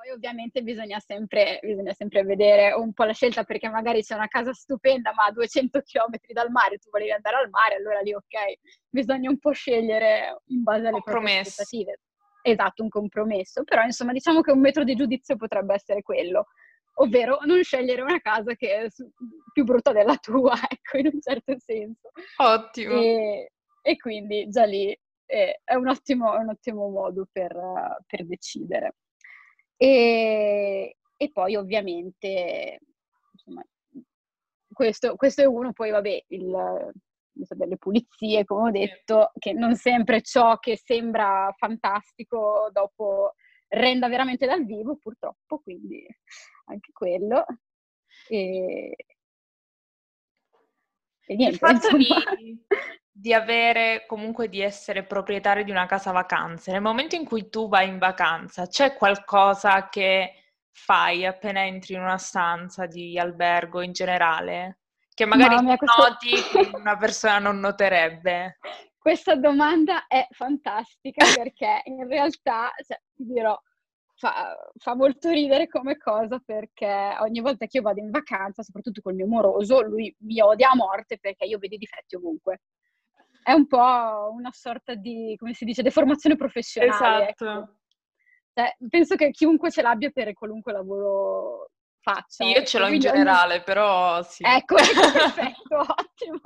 Poi 0.00 0.12
ovviamente 0.12 0.62
bisogna 0.62 0.98
sempre, 0.98 1.60
bisogna 1.62 1.92
sempre, 1.92 2.22
vedere 2.22 2.72
un 2.72 2.94
po' 2.94 3.04
la 3.04 3.12
scelta 3.12 3.44
perché 3.44 3.68
magari 3.68 4.00
c'è 4.00 4.14
una 4.14 4.28
casa 4.28 4.50
stupenda 4.54 5.12
ma 5.12 5.24
a 5.24 5.30
200 5.30 5.82
km 5.82 6.16
dal 6.32 6.50
mare, 6.50 6.78
tu 6.78 6.88
volevi 6.88 7.12
andare 7.12 7.36
al 7.36 7.50
mare, 7.50 7.74
allora 7.74 8.00
lì 8.00 8.14
ok, 8.14 8.60
bisogna 8.88 9.28
un 9.28 9.38
po' 9.38 9.50
scegliere 9.50 10.40
in 10.46 10.62
base 10.62 10.86
alle 10.86 11.02
proprie 11.04 11.40
aspettative. 11.40 12.00
Esatto, 12.40 12.82
un 12.82 12.88
compromesso, 12.88 13.62
però 13.62 13.82
insomma 13.82 14.12
diciamo 14.12 14.40
che 14.40 14.52
un 14.52 14.60
metro 14.60 14.84
di 14.84 14.94
giudizio 14.94 15.36
potrebbe 15.36 15.74
essere 15.74 16.00
quello, 16.00 16.46
ovvero 16.94 17.40
non 17.42 17.62
scegliere 17.62 18.00
una 18.00 18.20
casa 18.20 18.54
che 18.54 18.76
è 18.76 18.86
più 19.52 19.64
brutta 19.64 19.92
della 19.92 20.16
tua, 20.16 20.54
ecco, 20.66 20.96
in 20.96 21.10
un 21.12 21.20
certo 21.20 21.58
senso. 21.58 22.08
Ottimo. 22.38 22.94
E, 22.94 23.52
e 23.82 23.96
quindi 23.98 24.48
già 24.48 24.64
lì 24.64 24.98
è, 25.26 25.60
è, 25.62 25.74
un, 25.74 25.88
ottimo, 25.88 26.32
un 26.38 26.48
ottimo 26.48 26.88
modo 26.88 27.28
per, 27.30 27.52
per 28.06 28.24
decidere. 28.24 28.94
E, 29.82 30.98
e 31.16 31.30
poi 31.32 31.56
ovviamente, 31.56 32.80
insomma, 33.32 33.64
questo, 34.70 35.16
questo, 35.16 35.40
è 35.40 35.46
uno, 35.46 35.72
poi 35.72 35.90
vabbè, 35.90 36.24
il, 36.28 36.92
delle 37.32 37.78
pulizie, 37.78 38.44
come 38.44 38.68
ho 38.68 38.70
detto, 38.70 39.32
che 39.38 39.54
non 39.54 39.76
sempre 39.76 40.20
ciò 40.20 40.58
che 40.58 40.76
sembra 40.76 41.50
fantastico 41.56 42.68
dopo 42.70 43.36
renda 43.68 44.08
veramente 44.08 44.44
dal 44.44 44.66
vivo, 44.66 44.96
purtroppo, 44.96 45.60
quindi 45.60 46.06
anche 46.66 46.92
quello. 46.92 47.46
E, 48.28 48.94
e 51.24 51.34
niente, 51.36 51.54
il 51.54 51.56
fatto 51.56 51.96
di, 51.96 52.66
di 53.20 53.34
avere 53.34 54.04
comunque 54.06 54.48
di 54.48 54.62
essere 54.62 55.04
proprietario 55.04 55.62
di 55.62 55.70
una 55.70 55.84
casa 55.84 56.10
vacanze, 56.10 56.72
nel 56.72 56.80
momento 56.80 57.16
in 57.16 57.26
cui 57.26 57.50
tu 57.50 57.68
vai 57.68 57.86
in 57.86 57.98
vacanza, 57.98 58.66
c'è 58.66 58.94
qualcosa 58.94 59.90
che 59.90 60.32
fai 60.70 61.26
appena 61.26 61.66
entri 61.66 61.94
in 61.94 62.00
una 62.00 62.16
stanza 62.16 62.86
di 62.86 63.18
albergo 63.18 63.82
in 63.82 63.92
generale? 63.92 64.78
Che 65.12 65.26
magari 65.26 65.54
questo... 65.76 66.02
noti 66.02 66.30
che 66.50 66.70
una 66.72 66.96
persona 66.96 67.38
non 67.38 67.60
noterebbe? 67.60 68.56
Questa 68.96 69.34
domanda 69.34 70.06
è 70.06 70.26
fantastica 70.30 71.26
perché 71.34 71.82
in 71.84 72.08
realtà, 72.08 72.72
cioè, 72.86 72.98
ti 73.14 73.24
dirò, 73.26 73.58
fa, 74.14 74.56
fa, 74.78 74.94
molto 74.94 75.28
ridere 75.28 75.68
come 75.68 75.98
cosa 75.98 76.40
perché 76.42 77.16
ogni 77.20 77.40
volta 77.40 77.66
che 77.66 77.76
io 77.76 77.82
vado 77.82 78.00
in 78.00 78.10
vacanza, 78.10 78.62
soprattutto 78.62 79.02
col 79.02 79.14
mio 79.14 79.26
moroso, 79.26 79.82
lui 79.82 80.14
mi 80.20 80.40
odia 80.40 80.70
a 80.70 80.76
morte 80.76 81.18
perché 81.18 81.44
io 81.44 81.58
vedo 81.58 81.74
i 81.74 81.78
difetti 81.78 82.16
ovunque 82.16 82.60
è 83.42 83.52
un 83.52 83.66
po' 83.66 84.30
una 84.32 84.50
sorta 84.52 84.94
di, 84.94 85.34
come 85.38 85.54
si 85.54 85.64
dice, 85.64 85.82
deformazione 85.82 86.36
professionale. 86.36 87.28
Ecco. 87.28 87.44
Esatto. 87.44 87.60
Ecco. 87.60 87.78
Cioè, 88.52 88.76
penso 88.88 89.14
che 89.14 89.30
chiunque 89.30 89.70
ce 89.70 89.82
l'abbia 89.82 90.10
per 90.10 90.32
qualunque 90.32 90.72
lavoro 90.72 91.70
faccia. 92.00 92.44
Io 92.44 92.64
ce 92.64 92.78
l'ho 92.78 92.88
in 92.88 92.98
generale, 92.98 93.54
ogni... 93.54 93.62
però 93.62 94.22
sì. 94.22 94.42
Ecco, 94.44 94.76
ecco 94.76 95.12
perfetto, 95.12 95.78
ottimo. 95.78 96.40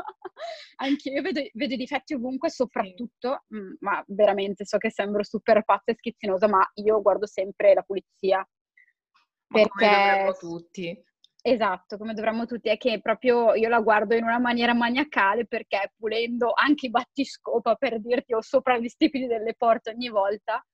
Anche 0.77 1.11
io 1.11 1.23
vedo, 1.23 1.41
vedo, 1.55 1.75
i 1.75 1.79
difetti 1.79 2.15
ovunque, 2.15 2.51
soprattutto, 2.51 3.45
sì. 3.49 3.57
mh, 3.57 3.59
mm, 3.59 3.73
ma 3.81 4.05
veramente 4.09 4.65
so 4.67 4.79
che 4.79 4.91
sembro 4.91 5.25
super 5.25 5.65
pazza 5.65 5.93
e 5.93 5.95
schizzinosa, 5.97 6.49
ma 6.49 6.69
io 6.75 7.01
guardo 7.01 7.27
sempre 7.27 7.75
la 7.75 7.83
pulizia. 7.83 8.47
Ma 9.47 9.63
perché 9.63 10.37
tutti. 10.39 11.05
Esatto, 11.47 11.99
come 11.99 12.15
dovremmo 12.15 12.47
tutti, 12.47 12.71
è 12.71 12.79
che 12.79 13.01
proprio 13.03 13.53
io 13.55 13.69
la 13.69 13.81
guardo 13.81 14.15
in 14.15 14.25
una 14.25 14.39
maniera 14.39 14.73
maniacale 14.73 15.45
perché 15.47 15.93
pulendo 15.99 16.53
anche 16.55 16.87
i 16.87 16.91
battiscopa 16.91 17.75
per 17.75 18.01
dirti 18.01 18.33
o 18.33 18.41
sopra 18.41 18.79
gli 18.79 18.89
stipiti 18.89 19.27
delle 19.27 19.55
porte 19.55 19.91
ogni 19.91 20.09
volta, 20.09 20.65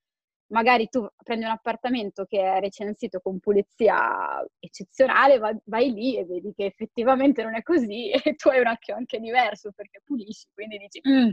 magari 0.53 0.89
tu 0.89 1.05
prendi 1.25 1.45
un 1.45 1.51
appartamento 1.51 2.25
che 2.25 2.41
è 2.41 2.61
recensito 2.61 3.19
con 3.21 3.41
pulizia 3.41 4.45
eccezionale, 4.61 5.39
vai, 5.39 5.57
vai 5.65 5.91
lì 5.93 6.17
e 6.17 6.25
vedi 6.25 6.53
che 6.55 6.67
effettivamente 6.67 7.43
non 7.43 7.57
è 7.57 7.63
così 7.63 8.11
e 8.31 8.35
tu 8.37 8.49
hai 8.49 8.61
un 8.61 8.69
occhio 8.69 8.95
anche 8.95 9.19
diverso 9.19 9.73
perché 9.75 10.01
pulisci, 10.05 10.47
quindi 10.55 10.79
dici, 10.79 11.01
mm, 11.09 11.31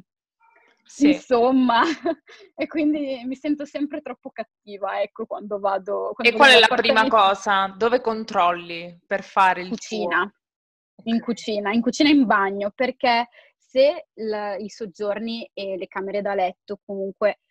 sì. 0.87 1.13
insomma, 1.13 1.81
e 2.55 2.67
quindi 2.67 3.21
mi 3.25 3.35
sento 3.35 3.65
sempre 3.65 4.01
troppo 4.01 4.31
cattiva, 4.31 5.01
ecco, 5.01 5.25
quando 5.25 5.59
vado... 5.59 6.11
Quando 6.13 6.33
e 6.33 6.35
qual 6.35 6.51
è 6.51 6.59
la 6.59 6.75
prima 6.75 7.07
cosa? 7.07 7.67
Dove 7.77 8.01
controlli 8.01 8.99
per 9.05 9.23
fare 9.23 9.61
il 9.61 9.69
cucina. 9.69 10.21
Tuo? 10.21 11.11
In 11.13 11.21
cucina, 11.21 11.71
in 11.71 11.81
cucina 11.81 12.09
e 12.09 12.13
in 12.13 12.25
bagno, 12.25 12.71
perché 12.73 13.27
se 13.55 14.07
la, 14.15 14.55
i 14.55 14.69
soggiorni 14.69 15.49
e 15.53 15.77
le 15.77 15.87
camere 15.87 16.21
da 16.21 16.33
letto 16.33 16.79
comunque 16.83 17.41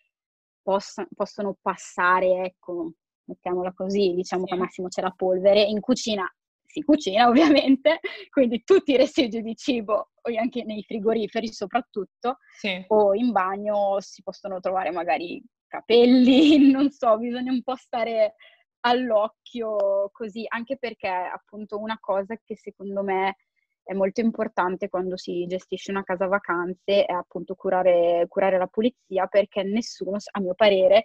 poss- 0.62 1.06
possono 1.14 1.56
passare, 1.60 2.42
ecco, 2.44 2.92
mettiamola 3.24 3.72
così, 3.72 4.14
diciamo 4.14 4.42
sì. 4.42 4.48
che 4.48 4.54
al 4.54 4.60
massimo 4.60 4.88
c'è 4.88 5.02
la 5.02 5.14
polvere, 5.14 5.62
in 5.62 5.80
cucina 5.80 6.28
si 6.76 6.82
cucina 6.82 7.28
ovviamente, 7.28 8.00
quindi 8.30 8.62
tutti 8.64 8.92
i 8.92 8.96
residui 8.96 9.42
di 9.42 9.56
cibo, 9.56 10.10
anche 10.38 10.64
nei 10.64 10.82
frigoriferi 10.82 11.48
soprattutto, 11.48 12.38
sì. 12.58 12.84
o 12.88 13.14
in 13.14 13.32
bagno 13.32 13.98
si 14.00 14.22
possono 14.22 14.60
trovare 14.60 14.90
magari 14.90 15.42
capelli, 15.66 16.58
non 16.70 16.90
so, 16.90 17.16
bisogna 17.16 17.52
un 17.52 17.62
po' 17.62 17.76
stare 17.76 18.34
all'occhio 18.80 20.10
così, 20.12 20.44
anche 20.48 20.76
perché 20.76 21.08
appunto 21.08 21.78
una 21.78 21.96
cosa 21.98 22.38
che 22.44 22.56
secondo 22.56 23.02
me 23.02 23.36
è 23.82 23.94
molto 23.94 24.20
importante 24.20 24.88
quando 24.88 25.16
si 25.16 25.46
gestisce 25.46 25.92
una 25.92 26.02
casa 26.02 26.26
vacanze 26.26 27.04
è 27.04 27.12
appunto 27.12 27.54
curare, 27.54 28.26
curare 28.28 28.58
la 28.58 28.66
pulizia 28.66 29.26
perché 29.28 29.62
nessuno, 29.62 30.18
a 30.32 30.40
mio 30.40 30.54
parere, 30.54 31.04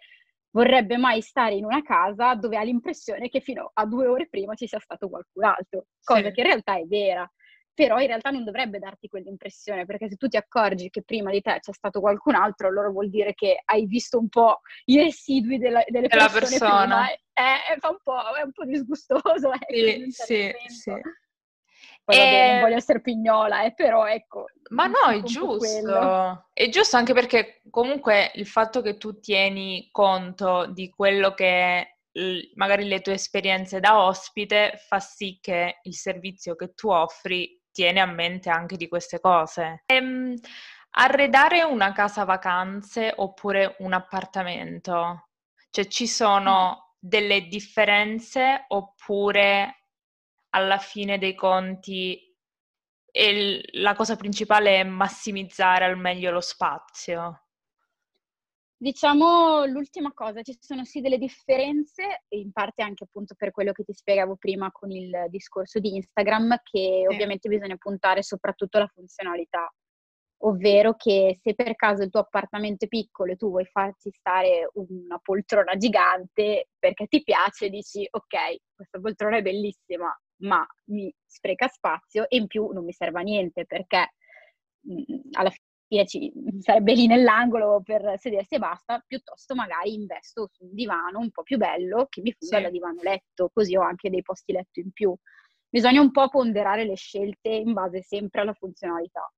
vorrebbe 0.52 0.98
mai 0.98 1.22
stare 1.22 1.56
in 1.56 1.66
una 1.66 1.82
casa 1.82 2.36
dove 2.36 2.58
ha 2.58 2.64
l'impressione 2.64 3.30
che 3.30 3.40
fino 3.40 3.72
a 3.74 3.86
due 3.86 4.08
ore 4.08 4.28
prima 4.30 4.54
ci 4.56 4.68
sia 4.68 4.80
stato 4.80 5.10
qualcun 5.10 5.44
altro, 5.44 5.86
cosa 6.04 6.28
sì. 6.28 6.32
che 6.32 6.42
in 6.42 6.48
realtà 6.48 6.78
è 6.78 6.84
vera. 6.86 7.30
Però 7.74 8.00
in 8.00 8.08
realtà 8.08 8.32
non 8.32 8.44
dovrebbe 8.44 8.80
darti 8.80 9.08
quell'impressione, 9.08 9.86
perché 9.86 10.10
se 10.10 10.18
tu 10.18 10.28
ti 10.28 10.36
accorgi 10.36 10.90
che 10.90 11.04
prima 11.04 11.32
di 11.32 11.40
te 11.40 11.58
c'è 11.62 11.72
stato 11.72 12.02
qualcun 12.02 12.36
altro, 12.36 12.68
allora 12.68 12.90
vuol 12.90 13.10
dire 13.10 13.34
che 13.34 13.62
hai 13.64 13.86
visto 13.86 14.20
un 14.20 14.28
po' 14.28 14.60
i 14.86 14.98
residui 14.98 15.58
della, 15.58 15.82
delle 15.88 16.10
persone 16.10 16.40
persona. 16.42 16.84
prima. 16.84 17.12
È, 17.12 17.20
è, 17.32 17.74
un 17.74 18.36
è, 18.36 18.42
un 18.44 18.52
po', 18.52 18.66
disgustoso. 18.66 19.52
Eh, 19.68 20.06
sì, 20.10 20.12
sì, 20.12 20.54
sì. 20.68 20.92
Poi, 22.04 22.16
e... 22.16 22.20
vabbè, 22.20 22.52
non 22.52 22.62
voglio 22.62 22.76
essere 22.76 23.02
pignola, 23.02 23.64
eh, 23.64 23.74
però 23.74 24.06
ecco. 24.08 24.46
Ma 24.70 24.88
no, 24.88 25.10
è 25.12 25.22
giusto. 25.24 26.48
È 26.54 26.70
giusto 26.70 26.98
anche 26.98 27.14
perché 27.14 27.62
comunque 27.70 28.32
il 28.36 28.48
fatto 28.48 28.82
che 28.82 28.98
tu 28.98 29.20
tieni 29.20 29.90
conto 29.92 30.66
di 30.68 30.90
quello 30.90 31.34
che 31.34 31.98
magari 32.56 32.88
le 32.88 33.00
tue 33.02 33.14
esperienze 33.14 33.80
da 33.80 34.04
ospite 34.04 34.74
fa 34.86 35.00
sì 35.00 35.40
che 35.42 35.80
il 35.84 35.96
servizio 35.96 36.56
che 36.56 36.74
tu 36.74 36.90
offri 36.90 37.62
tiene 37.72 38.02
a 38.02 38.06
mente 38.06 38.50
anche 38.50 38.76
di 38.76 38.88
queste 38.88 39.20
cose. 39.20 39.84
Ehm, 39.86 40.36
arredare 40.92 41.64
una 41.64 41.94
casa 41.94 42.26
vacanze 42.26 43.14
oppure 43.16 43.76
un 43.80 43.94
appartamento? 43.94 45.30
Cioè 45.70 45.86
ci 45.88 46.06
sono 46.06 46.96
delle 47.00 47.48
differenze 47.48 48.66
oppure 48.68 49.81
alla 50.52 50.78
fine 50.78 51.18
dei 51.18 51.36
conti 51.36 52.30
il, 53.14 53.62
la 53.82 53.94
cosa 53.94 54.16
principale 54.16 54.80
è 54.80 54.84
massimizzare 54.84 55.86
al 55.86 55.98
meglio 55.98 56.32
lo 56.32 56.42
spazio. 56.42 57.46
Diciamo 58.82 59.66
l'ultima 59.66 60.12
cosa, 60.12 60.42
ci 60.42 60.58
sono 60.60 60.86
sì 60.86 61.02
delle 61.02 61.20
differenze, 61.20 62.24
in 62.30 62.52
parte 62.52 62.82
anche 62.82 63.04
appunto 63.04 63.36
per 63.38 63.52
quello 63.52 63.74
che 63.74 63.84
ti 63.84 63.94
spiegavo 63.94 64.38
prima 64.38 64.72
con 64.72 64.90
il 64.90 65.26
discorso 65.30 65.80
di 65.80 65.96
Instagram, 65.96 66.58
che 66.64 67.06
sì. 67.08 67.14
ovviamente 67.14 67.48
bisogna 67.48 67.76
puntare 67.78 68.24
soprattutto 68.24 68.78
alla 68.78 68.88
funzionalità 68.88 69.72
ovvero 70.44 70.96
che 70.96 71.38
se 71.42 71.54
per 71.54 71.76
caso 71.76 72.04
il 72.04 72.10
tuo 72.10 72.22
appartamento 72.22 72.86
è 72.86 72.88
piccolo 72.88 73.32
e 73.32 73.36
tu 73.36 73.50
vuoi 73.50 73.66
farci 73.66 74.12
stare 74.12 74.70
una 74.74 75.20
poltrona 75.22 75.76
gigante 75.76 76.70
perché 76.80 77.08
ti 77.08 77.24
piace, 77.24 77.70
dici 77.70 78.08
ok, 78.10 78.62
questa 78.74 79.00
poltrona 79.00 79.38
è 79.38 79.42
bellissima, 79.42 80.12
ma 80.42 80.66
mi 80.86 81.14
spreca 81.26 81.68
spazio 81.68 82.28
e 82.30 82.38
in 82.38 82.48
più 82.48 82.70
non 82.72 82.84
mi 82.86 82.94
serve 82.94 83.20
a 83.20 83.24
niente 83.24 83.66
perché 83.66 84.14
mh, 84.82 85.30
alla 85.32 85.52
fine 85.88 86.06
ci, 86.06 86.32
sarebbe 86.62 86.94
lì 86.94 87.08
nell'angolo 87.08 87.82
per 87.84 88.16
sedersi 88.18 88.56
e 88.56 88.60
basta, 88.60 89.04
piuttosto 89.06 89.56
magari 89.56 89.94
investo 89.94 90.50
su 90.52 90.66
un 90.66 90.74
divano 90.74 91.20
un 91.20 91.32
po' 91.32 91.44
più 91.44 91.58
bello 91.58 92.08
che 92.10 92.22
mi 92.22 92.34
funga 92.38 92.58
sì. 92.58 92.64
da 92.64 92.70
divano 92.70 93.02
letto, 93.02 93.50
così 93.54 93.76
ho 93.76 93.82
anche 93.82 94.10
dei 94.10 94.22
posti 94.22 94.54
letto 94.54 94.80
in 94.80 94.92
più. 94.92 95.14
Bisogna 95.70 96.02
un 96.02 96.12
po' 96.12 96.28
ponderare 96.30 96.86
le 96.86 96.96
scelte 96.96 97.50
in 97.50 97.74
base 97.74 98.02
sempre 98.02 98.42
alla 98.42 98.54
funzionalità 98.54 99.32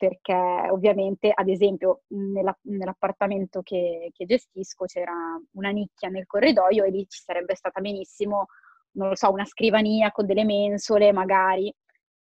perché 0.00 0.32
ovviamente, 0.70 1.30
ad 1.34 1.50
esempio, 1.50 2.04
nella, 2.06 2.58
nell'appartamento 2.62 3.60
che, 3.60 4.08
che, 4.14 4.24
gestisco 4.24 4.86
c'era 4.86 5.12
una 5.52 5.68
nicchia 5.68 6.08
nel 6.08 6.24
corridoio 6.24 6.84
e 6.84 6.90
lì 6.90 7.06
ci 7.06 7.20
sarebbe 7.22 7.54
stata 7.54 7.82
benissimo, 7.82 8.46
non 8.92 9.08
lo 9.08 9.14
so, 9.14 9.30
una 9.30 9.44
scrivania 9.44 10.10
con 10.10 10.26
delle 10.26 10.44
mensole, 10.44 11.12
magari 11.12 11.72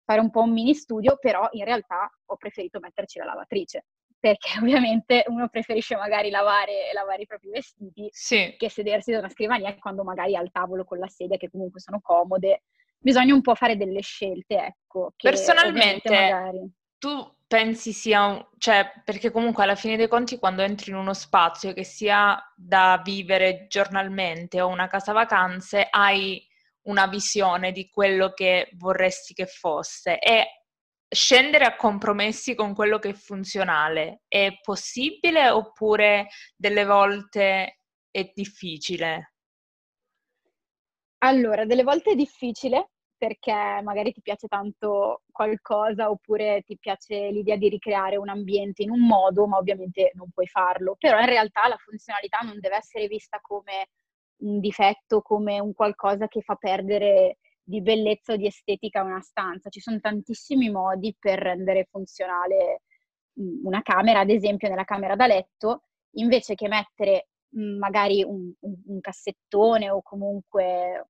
fare 0.05 0.19
un 0.19 0.29
po' 0.29 0.41
un 0.41 0.51
mini 0.51 0.73
studio, 0.73 1.17
però 1.19 1.47
in 1.51 1.65
realtà 1.65 2.09
ho 2.25 2.35
preferito 2.35 2.79
metterci 2.79 3.19
la 3.19 3.25
lavatrice, 3.25 3.85
perché 4.19 4.49
ovviamente 4.61 5.23
uno 5.27 5.47
preferisce 5.49 5.95
magari 5.95 6.29
lavare, 6.29 6.91
lavare 6.93 7.23
i 7.23 7.27
propri 7.27 7.49
vestiti 7.49 8.07
sì. 8.11 8.55
che 8.57 8.69
sedersi 8.69 9.11
da 9.11 9.19
una 9.19 9.29
scrivania 9.29 9.75
quando 9.77 10.03
magari 10.03 10.35
ha 10.35 10.41
il 10.41 10.51
tavolo 10.51 10.83
con 10.83 10.99
la 10.99 11.07
sedia 11.07 11.37
che 11.37 11.49
comunque 11.49 11.79
sono 11.79 11.99
comode. 12.01 12.63
Bisogna 12.97 13.33
un 13.33 13.41
po' 13.41 13.55
fare 13.55 13.75
delle 13.75 14.01
scelte, 14.01 14.57
ecco. 14.57 15.13
Personalmente, 15.17 16.09
magari... 16.09 16.71
tu 16.97 17.35
pensi 17.45 17.91
sia 17.91 18.25
un... 18.25 18.47
cioè, 18.57 18.93
perché 19.03 19.29
comunque 19.29 19.63
alla 19.63 19.75
fine 19.75 19.97
dei 19.97 20.07
conti 20.07 20.39
quando 20.39 20.61
entri 20.61 20.91
in 20.91 20.97
uno 20.97 21.13
spazio 21.13 21.73
che 21.73 21.83
sia 21.83 22.41
da 22.55 23.01
vivere 23.03 23.67
giornalmente 23.67 24.61
o 24.61 24.69
una 24.69 24.87
casa 24.87 25.11
vacanze, 25.11 25.85
hai 25.89 26.41
una 26.83 27.07
visione 27.07 27.71
di 27.71 27.89
quello 27.89 28.33
che 28.33 28.69
vorresti 28.73 29.33
che 29.33 29.45
fosse 29.45 30.19
e 30.19 30.63
scendere 31.13 31.65
a 31.65 31.75
compromessi 31.75 32.55
con 32.55 32.73
quello 32.73 32.97
che 32.99 33.09
è 33.09 33.13
funzionale 33.13 34.23
è 34.27 34.57
possibile 34.61 35.49
oppure 35.49 36.27
delle 36.55 36.85
volte 36.85 37.79
è 38.09 38.31
difficile? 38.33 39.33
Allora, 41.19 41.65
delle 41.65 41.83
volte 41.83 42.11
è 42.11 42.15
difficile 42.15 42.89
perché 43.15 43.53
magari 43.81 44.11
ti 44.11 44.21
piace 44.21 44.47
tanto 44.47 45.21
qualcosa 45.31 46.09
oppure 46.09 46.61
ti 46.65 46.77
piace 46.77 47.29
l'idea 47.29 47.55
di 47.55 47.69
ricreare 47.69 48.17
un 48.17 48.27
ambiente 48.27 48.83
in 48.83 48.89
un 48.89 48.99
modo, 49.05 49.47
ma 49.47 49.57
ovviamente 49.57 50.11
non 50.15 50.29
puoi 50.31 50.47
farlo. 50.47 50.97
Però 50.99 51.17
in 51.19 51.27
realtà 51.27 51.69
la 51.69 51.77
funzionalità 51.77 52.39
non 52.39 52.59
deve 52.59 52.75
essere 52.75 53.07
vista 53.07 53.39
come 53.41 53.87
un 54.43 54.59
difetto, 54.59 55.21
come 55.21 55.59
un 55.59 55.73
qualcosa 55.73 56.27
che 56.27 56.41
fa 56.41 56.55
perdere 56.55 57.37
di 57.63 57.81
bellezza 57.81 58.33
o 58.33 58.35
di 58.35 58.45
estetica 58.45 59.03
una 59.03 59.21
stanza. 59.21 59.69
Ci 59.69 59.79
sono 59.79 59.99
tantissimi 59.99 60.69
modi 60.69 61.15
per 61.17 61.39
rendere 61.39 61.87
funzionale 61.89 62.81
una 63.35 63.81
camera, 63.81 64.19
ad 64.19 64.29
esempio 64.29 64.69
nella 64.69 64.83
camera 64.83 65.15
da 65.15 65.27
letto, 65.27 65.83
invece 66.15 66.55
che 66.55 66.67
mettere 66.67 67.29
magari 67.55 68.23
un, 68.23 68.51
un, 68.59 68.99
cassettone 68.99 69.89
o 69.89 70.01
comunque 70.01 71.09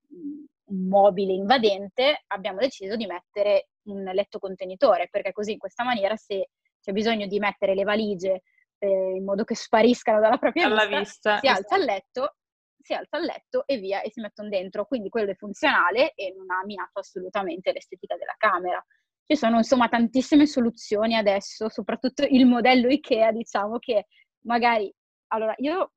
un 0.66 0.88
mobile 0.88 1.34
invadente, 1.34 2.24
abbiamo 2.28 2.60
deciso 2.60 2.96
di 2.96 3.06
mettere 3.06 3.70
un 3.84 4.04
letto 4.04 4.40
contenitore, 4.40 5.08
perché 5.10 5.32
così 5.32 5.54
in 5.54 5.58
questa 5.58 5.84
maniera 5.84 6.16
se 6.16 6.50
c'è 6.80 6.92
bisogno 6.92 7.28
di 7.28 7.40
mettere 7.40 7.76
le 7.76 7.84
valigie 7.84 8.44
eh, 8.78 9.16
in 9.16 9.24
modo 9.24 9.44
che 9.44 9.56
spariscano 9.56 10.20
dalla 10.20 10.38
propria 10.38 10.68
vista, 10.68 10.98
vista, 10.98 11.38
si 11.40 11.48
alza 11.48 11.78
il 11.78 11.84
letto, 11.84 12.36
si 12.84 12.94
alza 12.94 13.18
il 13.18 13.26
letto 13.26 13.66
e 13.66 13.78
via 13.78 14.02
e 14.02 14.12
si 14.12 14.20
mettono 14.20 14.50
dentro. 14.50 14.86
Quindi 14.86 15.10
quello 15.10 15.32
è 15.32 15.36
funzionale 15.36 16.14
e 16.16 16.34
non 16.36 16.50
ha 16.52 16.64
minato 16.66 17.00
assolutamente 17.00 17.72
l'estetica 17.72 18.18
della 18.18 18.36
camera. 18.38 18.86
Ci 19.26 19.38
sono 19.38 19.58
insomma 19.58 19.88
tantissime 19.88 20.46
soluzioni 20.46 21.16
adesso, 21.16 21.70
soprattutto 21.70 22.26
il 22.28 22.46
modello 22.46 22.90
IKEA, 22.90 23.32
diciamo 23.32 23.80
che 23.80 24.08
magari 24.42 24.94
allora 25.28 25.54
io 25.58 25.94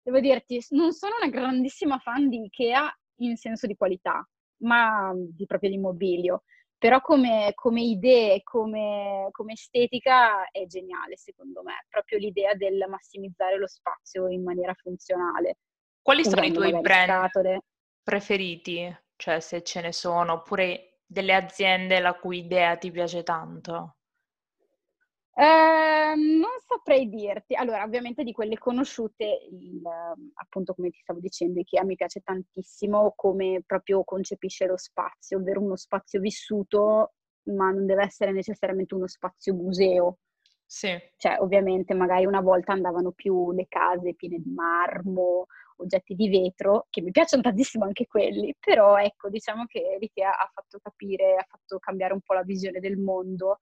devo 0.00 0.20
dirti, 0.20 0.64
non 0.70 0.92
sono 0.92 1.16
una 1.20 1.30
grandissima 1.30 1.98
fan 1.98 2.28
di 2.28 2.44
IKEA 2.44 2.98
in 3.16 3.36
senso 3.36 3.66
di 3.66 3.76
qualità, 3.76 4.26
ma 4.62 5.12
di 5.14 5.44
proprio 5.46 5.70
di 5.70 5.78
mobilio. 5.78 6.44
Però 6.78 7.00
come, 7.00 7.52
come 7.54 7.82
idee, 7.82 8.42
come, 8.42 9.28
come 9.30 9.52
estetica 9.52 10.48
è 10.50 10.66
geniale 10.66 11.16
secondo 11.16 11.62
me, 11.62 11.84
proprio 11.88 12.18
l'idea 12.18 12.54
del 12.54 12.84
massimizzare 12.88 13.56
lo 13.56 13.68
spazio 13.68 14.28
in 14.28 14.42
maniera 14.42 14.74
funzionale. 14.74 15.58
Quali 16.02 16.24
sono 16.24 16.42
i 16.42 16.52
tuoi 16.52 16.78
brand 16.80 17.28
scatole. 17.28 17.60
preferiti? 18.02 18.94
Cioè 19.14 19.38
se 19.40 19.62
ce 19.62 19.80
ne 19.80 19.92
sono, 19.92 20.32
oppure 20.32 20.98
delle 21.06 21.32
aziende 21.34 22.00
la 22.00 22.14
cui 22.14 22.38
idea 22.38 22.76
ti 22.76 22.90
piace 22.90 23.22
tanto? 23.22 23.96
Eh, 25.34 26.14
non 26.16 26.50
saprei 26.66 27.08
dirti. 27.08 27.54
Allora, 27.54 27.84
ovviamente 27.84 28.24
di 28.24 28.32
quelle 28.32 28.58
conosciute, 28.58 29.46
il, 29.50 29.80
appunto 30.34 30.74
come 30.74 30.90
ti 30.90 30.98
stavo 31.00 31.20
dicendo, 31.20 31.60
Ikea 31.60 31.84
mi 31.84 31.94
piace 31.94 32.20
tantissimo 32.20 33.12
come 33.16 33.62
proprio 33.64 34.04
concepisce 34.04 34.66
lo 34.66 34.76
spazio, 34.76 35.38
ovvero 35.38 35.60
uno 35.60 35.76
spazio 35.76 36.20
vissuto, 36.20 37.14
ma 37.44 37.70
non 37.70 37.86
deve 37.86 38.02
essere 38.02 38.32
necessariamente 38.32 38.94
uno 38.94 39.06
spazio 39.06 39.54
museo. 39.54 40.18
Sì. 40.66 40.98
Cioè, 41.16 41.36
ovviamente, 41.38 41.94
magari 41.94 42.26
una 42.26 42.40
volta 42.40 42.72
andavano 42.72 43.12
più 43.12 43.52
le 43.52 43.66
case 43.68 44.14
piene 44.14 44.38
di 44.38 44.50
marmo, 44.50 45.46
oggetti 45.82 46.14
di 46.14 46.28
vetro, 46.28 46.86
che 46.90 47.00
mi 47.02 47.10
piacciono 47.10 47.42
tantissimo 47.42 47.84
anche 47.84 48.06
quelli, 48.06 48.54
però 48.58 48.96
ecco, 48.98 49.28
diciamo 49.28 49.66
che 49.66 49.96
l'IKEA 50.00 50.30
ha 50.30 50.50
fatto 50.52 50.78
capire, 50.80 51.34
ha 51.34 51.46
fatto 51.48 51.78
cambiare 51.78 52.12
un 52.14 52.20
po' 52.20 52.34
la 52.34 52.42
visione 52.42 52.80
del 52.80 52.96
mondo, 52.98 53.60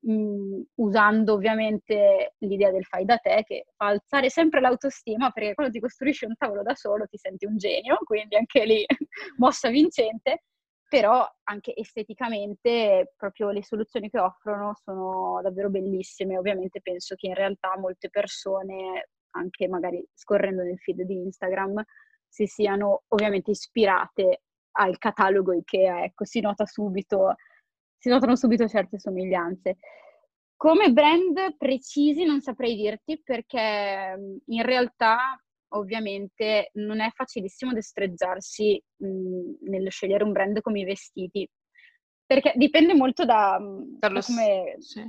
mh, 0.00 0.12
mhmm, 0.12 0.62
usando 0.76 1.34
ovviamente 1.34 2.34
l'idea 2.38 2.70
del 2.70 2.84
fai 2.84 3.04
da 3.04 3.18
te, 3.18 3.44
che 3.46 3.66
fa 3.76 3.86
alzare 3.88 4.30
sempre 4.30 4.60
l'autostima, 4.60 5.30
perché 5.30 5.54
quando 5.54 5.72
ti 5.72 5.80
costruisci 5.80 6.24
un 6.24 6.34
tavolo 6.36 6.62
da 6.62 6.74
solo 6.74 7.06
ti 7.06 7.16
senti 7.18 7.46
un 7.46 7.56
genio, 7.56 7.98
quindi 8.04 8.36
anche 8.36 8.64
lì 8.64 8.84
mossa 9.38 9.68
vincente, 9.70 10.44
però 10.88 11.26
anche 11.44 11.74
esteticamente 11.76 13.12
proprio 13.16 13.50
le 13.50 13.62
soluzioni 13.62 14.08
che 14.08 14.18
offrono 14.18 14.74
sono 14.82 15.40
davvero 15.42 15.68
bellissime. 15.68 16.38
Ovviamente 16.38 16.80
penso 16.80 17.14
che 17.14 17.26
in 17.26 17.34
realtà 17.34 17.76
molte 17.78 18.08
persone, 18.08 19.10
anche 19.32 19.68
magari 19.68 20.06
scorrendo 20.14 20.62
nel 20.62 20.78
feed 20.78 21.02
di 21.02 21.14
Instagram, 21.14 21.82
si 22.28 22.46
siano 22.46 23.04
ovviamente 23.08 23.50
ispirate 23.50 24.42
al 24.72 24.98
catalogo 24.98 25.52
IKEA, 25.52 26.04
ecco, 26.04 26.24
si 26.24 26.40
nota 26.40 26.66
subito, 26.66 27.34
si 27.96 28.08
notano 28.08 28.36
subito 28.36 28.68
certe 28.68 28.98
somiglianze. 28.98 29.78
Come 30.56 30.92
brand 30.92 31.56
precisi 31.56 32.24
non 32.24 32.40
saprei 32.40 32.74
dirti 32.76 33.20
perché 33.22 34.40
in 34.44 34.62
realtà 34.62 35.40
ovviamente 35.74 36.70
non 36.74 37.00
è 37.00 37.10
facilissimo 37.14 37.72
destreggiarsi 37.72 38.82
mh, 38.96 39.68
nello 39.68 39.90
scegliere 39.90 40.24
un 40.24 40.32
brand 40.32 40.60
come 40.60 40.80
i 40.80 40.84
vestiti, 40.84 41.48
perché 42.24 42.52
dipende 42.56 42.94
molto 42.94 43.24
da, 43.24 43.58
da 43.60 44.08
come... 44.20 44.76
Sì. 44.78 45.02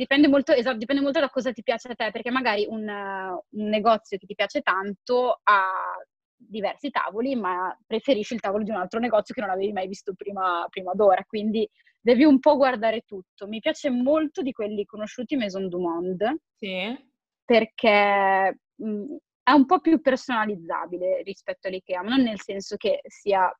Dipende 0.00 0.28
molto, 0.28 0.52
esatto, 0.52 0.78
dipende 0.78 1.02
molto 1.02 1.20
da 1.20 1.28
cosa 1.28 1.52
ti 1.52 1.62
piace 1.62 1.88
a 1.88 1.94
te, 1.94 2.10
perché 2.10 2.30
magari 2.30 2.64
un, 2.66 2.88
un 2.88 3.68
negozio 3.68 4.16
che 4.16 4.24
ti 4.24 4.34
piace 4.34 4.62
tanto 4.62 5.40
ha 5.42 5.94
diversi 6.34 6.88
tavoli, 6.88 7.36
ma 7.36 7.78
preferisci 7.86 8.32
il 8.32 8.40
tavolo 8.40 8.64
di 8.64 8.70
un 8.70 8.76
altro 8.76 8.98
negozio 8.98 9.34
che 9.34 9.42
non 9.42 9.50
avevi 9.50 9.72
mai 9.72 9.86
visto 9.88 10.14
prima, 10.14 10.64
prima 10.70 10.92
d'ora, 10.94 11.22
quindi 11.26 11.68
devi 12.00 12.24
un 12.24 12.38
po' 12.38 12.56
guardare 12.56 13.02
tutto. 13.02 13.46
Mi 13.46 13.60
piace 13.60 13.90
molto 13.90 14.40
di 14.40 14.52
quelli 14.52 14.86
conosciuti 14.86 15.36
Maison 15.36 15.68
du 15.68 15.78
Monde, 15.78 16.38
sì. 16.56 16.96
perché 17.44 18.58
mh, 18.76 19.16
è 19.42 19.50
un 19.52 19.66
po' 19.66 19.80
più 19.80 20.00
personalizzabile 20.00 21.20
rispetto 21.24 21.68
all'IKEA, 21.68 22.02
ma 22.02 22.16
non 22.16 22.22
nel 22.22 22.40
senso 22.40 22.76
che 22.78 23.02
sia 23.04 23.54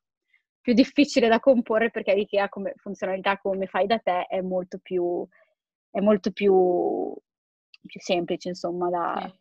più 0.58 0.72
difficile 0.72 1.28
da 1.28 1.38
comporre 1.38 1.90
perché 1.90 2.14
l'IKEA 2.14 2.48
come 2.48 2.72
funzionalità 2.76 3.36
come 3.36 3.66
fai 3.66 3.86
da 3.86 3.98
te 3.98 4.24
è 4.26 4.40
molto 4.40 4.78
più, 4.78 5.26
è 5.90 6.00
molto 6.00 6.30
più, 6.30 7.14
più 7.86 8.00
semplice 8.00 8.48
insomma 8.48 8.88
da, 8.88 9.34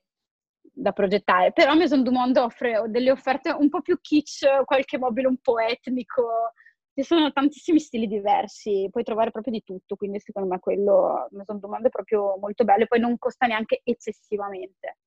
da, 0.61 0.91
progettare. 0.91 1.51
Però 1.51 1.75
Maison 1.75 2.03
du 2.03 2.11
Monde 2.11 2.39
offre 2.39 2.83
delle 2.87 3.11
offerte 3.11 3.51
un 3.51 3.69
po' 3.69 3.81
più 3.81 3.97
kitsch, 3.99 4.63
qualche 4.65 4.97
mobile 4.97 5.27
un 5.27 5.37
po' 5.37 5.59
etnico, 5.59 6.53
ci 6.93 7.03
sono 7.03 7.31
tantissimi 7.31 7.79
stili 7.79 8.07
diversi, 8.07 8.87
puoi 8.91 9.03
trovare 9.03 9.31
proprio 9.31 9.53
di 9.53 9.63
tutto, 9.63 9.95
quindi 9.95 10.19
secondo 10.19 10.49
me 10.49 10.59
quello 10.59 11.27
Maison 11.31 11.59
du 11.59 11.67
Monde 11.67 11.87
è 11.87 11.91
proprio 11.91 12.37
molto 12.37 12.63
bello 12.63 12.83
e 12.83 12.87
poi 12.87 12.99
non 12.99 13.17
costa 13.17 13.45
neanche 13.45 13.81
eccessivamente 13.83 14.97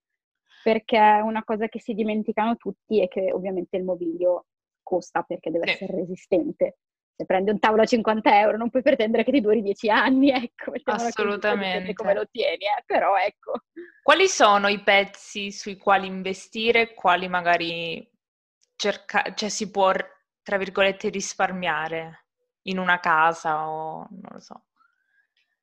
perché 0.63 0.97
una 0.97 1.43
cosa 1.43 1.67
che 1.69 1.81
si 1.81 1.93
dimenticano 1.93 2.57
tutti 2.57 3.01
è 3.01 3.09
che 3.09 3.33
ovviamente 3.33 3.77
il 3.77 3.85
mobilio 3.85 4.47
costa 4.83 5.23
perché 5.23 5.51
deve 5.51 5.67
sì. 5.67 5.73
essere 5.73 5.99
resistente. 5.99 6.79
Se 7.23 7.25
prendi 7.27 7.51
un 7.51 7.61
tavolo 7.61 7.83
a 7.83 7.87
50 7.87 8.41
euro 8.41 8.57
non 8.57 8.69
puoi 8.69 8.83
pretendere 8.83 9.23
che 9.23 9.31
ti 9.31 9.41
duri 9.41 9.63
10 9.63 9.89
anni, 9.89 10.31
ecco. 10.31 10.73
Assolutamente. 10.85 11.95
Come 11.95 12.15
lo 12.15 12.27
tieni, 12.29 12.65
eh? 12.65 12.83
però 12.85 13.17
ecco. 13.17 13.53
Quali 14.03 14.27
sono 14.27 14.67
i 14.67 14.83
pezzi 14.83 15.53
sui 15.53 15.77
quali 15.77 16.09
investire, 16.09 16.95
quali 16.95 17.29
magari 17.29 18.05
cerca- 18.75 19.33
cioè 19.35 19.49
si 19.49 19.71
può, 19.71 19.93
tra 20.43 20.59
virgolette, 20.59 21.11
risparmiare 21.11 22.27
in 22.63 22.79
una 22.79 22.99
casa 22.99 23.69
o 23.69 24.09
non 24.11 24.31
lo 24.33 24.41
so? 24.41 24.65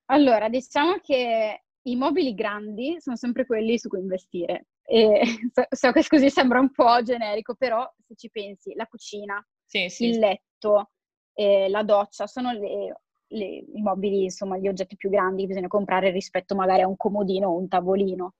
Allora, 0.06 0.48
diciamo 0.48 0.98
che 1.02 1.64
i 1.82 1.96
mobili 1.96 2.34
grandi 2.34 2.96
sono 3.00 3.16
sempre 3.16 3.44
quelli 3.44 3.78
su 3.78 3.88
cui 3.88 4.00
investire. 4.00 4.68
E 4.82 5.20
so, 5.52 5.66
so, 5.68 5.92
che 5.92 6.06
così 6.08 6.30
sembra 6.30 6.58
un 6.58 6.72
po' 6.72 7.02
generico, 7.02 7.54
però 7.54 7.86
se 8.06 8.14
ci 8.14 8.30
pensi, 8.30 8.72
la 8.74 8.86
cucina, 8.86 9.46
sì, 9.66 9.90
sì. 9.90 10.06
il 10.06 10.18
letto, 10.18 10.92
eh, 11.34 11.68
la 11.68 11.82
doccia 11.82 12.26
sono 12.26 12.52
le, 12.52 13.00
le, 13.28 13.44
i 13.44 13.80
mobili, 13.82 14.24
insomma, 14.24 14.58
gli 14.58 14.68
oggetti 14.68 14.96
più 14.96 15.10
grandi 15.10 15.42
che 15.42 15.48
bisogna 15.48 15.68
comprare 15.68 16.10
rispetto 16.10 16.54
magari 16.54 16.82
a 16.82 16.88
un 16.88 16.96
comodino 16.96 17.48
o 17.48 17.56
un 17.56 17.68
tavolino. 17.68 18.34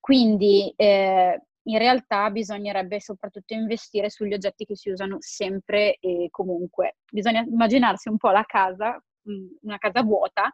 Quindi 0.00 0.72
eh, 0.76 1.40
in 1.64 1.78
realtà 1.78 2.30
bisognerebbe 2.30 3.00
soprattutto 3.00 3.54
investire 3.54 4.10
sugli 4.10 4.34
oggetti 4.34 4.64
che 4.64 4.76
si 4.76 4.90
usano 4.90 5.16
sempre 5.20 5.96
e 6.00 6.28
comunque. 6.30 6.96
Bisogna 7.10 7.42
immaginarsi 7.42 8.08
un 8.08 8.16
po' 8.16 8.30
la 8.30 8.44
casa, 8.44 9.00
una 9.62 9.78
casa 9.78 10.02
vuota, 10.02 10.52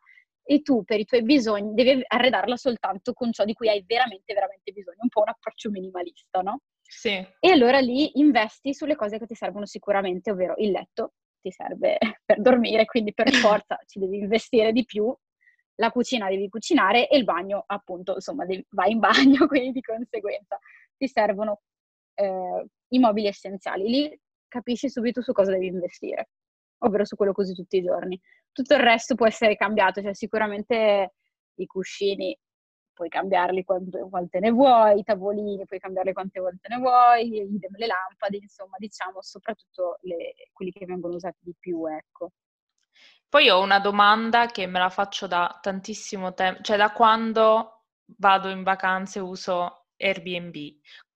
e 0.50 0.62
tu 0.62 0.82
per 0.82 0.98
i 0.98 1.04
tuoi 1.04 1.22
bisogni 1.22 1.74
devi 1.74 2.02
arredarla 2.06 2.56
soltanto 2.56 3.12
con 3.12 3.32
ciò 3.32 3.44
di 3.44 3.52
cui 3.52 3.68
hai 3.68 3.84
veramente, 3.86 4.32
veramente 4.32 4.72
bisogno, 4.72 4.98
un 5.00 5.08
po' 5.08 5.20
un 5.20 5.28
approccio 5.28 5.70
minimalista, 5.70 6.40
no? 6.40 6.60
Sì. 6.82 7.10
E 7.10 7.50
allora 7.50 7.80
lì 7.80 8.18
investi 8.18 8.72
sulle 8.72 8.96
cose 8.96 9.18
che 9.18 9.26
ti 9.26 9.34
servono 9.34 9.66
sicuramente, 9.66 10.30
ovvero 10.30 10.54
il 10.56 10.70
letto 10.70 11.12
ti 11.40 11.50
serve 11.50 11.98
per 12.24 12.40
dormire, 12.40 12.84
quindi 12.84 13.12
per 13.14 13.32
forza 13.32 13.78
ci 13.86 13.98
devi 13.98 14.18
investire 14.18 14.72
di 14.72 14.84
più, 14.84 15.14
la 15.76 15.90
cucina 15.90 16.28
devi 16.28 16.48
cucinare 16.48 17.08
e 17.08 17.16
il 17.16 17.24
bagno, 17.24 17.64
appunto, 17.66 18.14
insomma, 18.14 18.44
devi, 18.44 18.64
vai 18.70 18.92
in 18.92 18.98
bagno, 18.98 19.46
quindi 19.48 19.72
di 19.72 19.80
conseguenza 19.80 20.58
ti 20.96 21.06
servono 21.06 21.60
eh, 22.14 22.66
i 22.88 22.98
mobili 22.98 23.28
essenziali. 23.28 23.88
Lì 23.88 24.20
capisci 24.48 24.88
subito 24.88 25.22
su 25.22 25.32
cosa 25.32 25.52
devi 25.52 25.66
investire 25.66 26.30
ovvero 26.78 27.04
su 27.04 27.16
quello 27.16 27.32
così 27.32 27.54
tutti 27.54 27.78
i 27.78 27.82
giorni. 27.82 28.20
Tutto 28.52 28.74
il 28.74 28.80
resto 28.80 29.14
può 29.14 29.26
essere 29.26 29.56
cambiato, 29.56 30.02
cioè 30.02 30.14
sicuramente 30.14 31.14
i 31.54 31.66
cuscini 31.66 32.36
puoi 32.98 33.08
cambiarli 33.08 33.62
quante, 33.62 34.04
quante 34.10 34.40
ne 34.40 34.50
vuoi, 34.50 34.98
i 34.98 35.04
tavolini 35.04 35.64
puoi 35.64 35.78
cambiarli 35.78 36.12
quante 36.12 36.40
volte 36.40 36.66
ne 36.68 36.78
vuoi, 36.78 37.30
le 37.30 37.86
lampade, 37.86 38.38
insomma, 38.38 38.76
diciamo 38.76 39.22
soprattutto 39.22 39.98
le, 40.00 40.34
quelli 40.52 40.72
che 40.72 40.84
vengono 40.84 41.14
usati 41.14 41.38
di 41.42 41.54
più, 41.56 41.86
ecco. 41.86 42.32
Poi 43.28 43.48
ho 43.50 43.60
una 43.62 43.78
domanda 43.78 44.46
che 44.46 44.66
me 44.66 44.80
la 44.80 44.90
faccio 44.90 45.28
da 45.28 45.60
tantissimo 45.62 46.34
tempo, 46.34 46.60
cioè 46.62 46.76
da 46.76 46.90
quando 46.90 47.84
vado 48.16 48.48
in 48.48 48.64
vacanze 48.64 49.20
uso 49.20 49.90
Airbnb. 49.96 50.56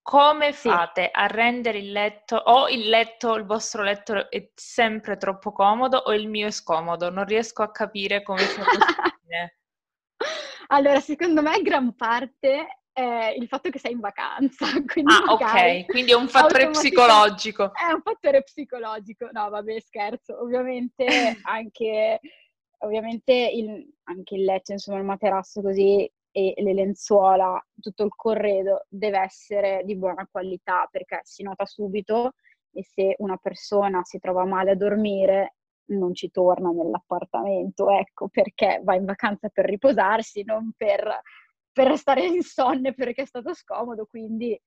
Come 0.00 0.52
fate 0.52 1.10
a 1.10 1.26
rendere 1.26 1.78
il 1.78 1.90
letto, 1.90 2.36
o 2.36 2.68
il 2.68 2.88
letto, 2.88 3.34
il 3.34 3.44
vostro 3.44 3.82
letto 3.82 4.30
è 4.30 4.50
sempre 4.54 5.16
troppo 5.16 5.50
comodo 5.50 5.96
o 5.96 6.12
il 6.12 6.28
mio 6.28 6.46
è 6.46 6.50
scomodo? 6.52 7.10
Non 7.10 7.24
riesco 7.24 7.62
a 7.62 7.72
capire 7.72 8.22
come 8.22 8.40
sia 8.40 8.62
possibile. 8.62 9.56
allora, 10.68 11.00
secondo 11.00 11.42
me 11.42 11.60
gran 11.62 11.94
parte 11.94 12.82
è 12.92 13.34
il 13.38 13.46
fatto 13.48 13.70
che 13.70 13.78
sei 13.78 13.92
in 13.92 14.00
vacanza. 14.00 14.66
ah, 15.04 15.32
ok, 15.32 15.86
quindi 15.86 16.12
è 16.12 16.14
un 16.14 16.28
fattore 16.28 16.70
psicologico. 16.70 17.72
È 17.72 17.92
un 17.92 18.02
fattore 18.02 18.42
psicologico. 18.42 19.28
No, 19.32 19.48
vabbè, 19.48 19.80
scherzo. 19.80 20.40
Ovviamente 20.40 21.06
anche, 21.42 22.20
ovviamente 22.78 23.32
il, 23.32 23.94
anche 24.04 24.34
il 24.34 24.44
letto, 24.44 24.72
insomma, 24.72 24.98
il 24.98 25.04
materasso 25.04 25.62
così 25.62 26.10
e 26.34 26.54
le 26.56 26.72
lenzuola, 26.72 27.62
tutto 27.78 28.04
il 28.04 28.12
corredo 28.16 28.86
deve 28.88 29.20
essere 29.20 29.82
di 29.84 29.96
buona 29.96 30.26
qualità 30.30 30.88
perché 30.90 31.20
si 31.24 31.42
nota 31.42 31.66
subito 31.66 32.32
e 32.72 32.82
se 32.84 33.14
una 33.18 33.36
persona 33.36 34.02
si 34.02 34.18
trova 34.18 34.46
male 34.46 34.70
a 34.70 34.76
dormire 34.76 35.56
non 35.92 36.14
ci 36.14 36.30
torna 36.30 36.70
nell'appartamento, 36.70 37.90
ecco, 37.90 38.28
perché 38.28 38.80
va 38.82 38.94
in 38.94 39.04
vacanza 39.04 39.48
per 39.48 39.66
riposarsi, 39.66 40.42
non 40.44 40.72
per, 40.76 41.20
per 41.72 41.96
stare 41.96 42.26
insonne 42.26 42.94
perché 42.94 43.22
è 43.22 43.26
stato 43.26 43.54
scomodo, 43.54 44.06
quindi 44.06 44.60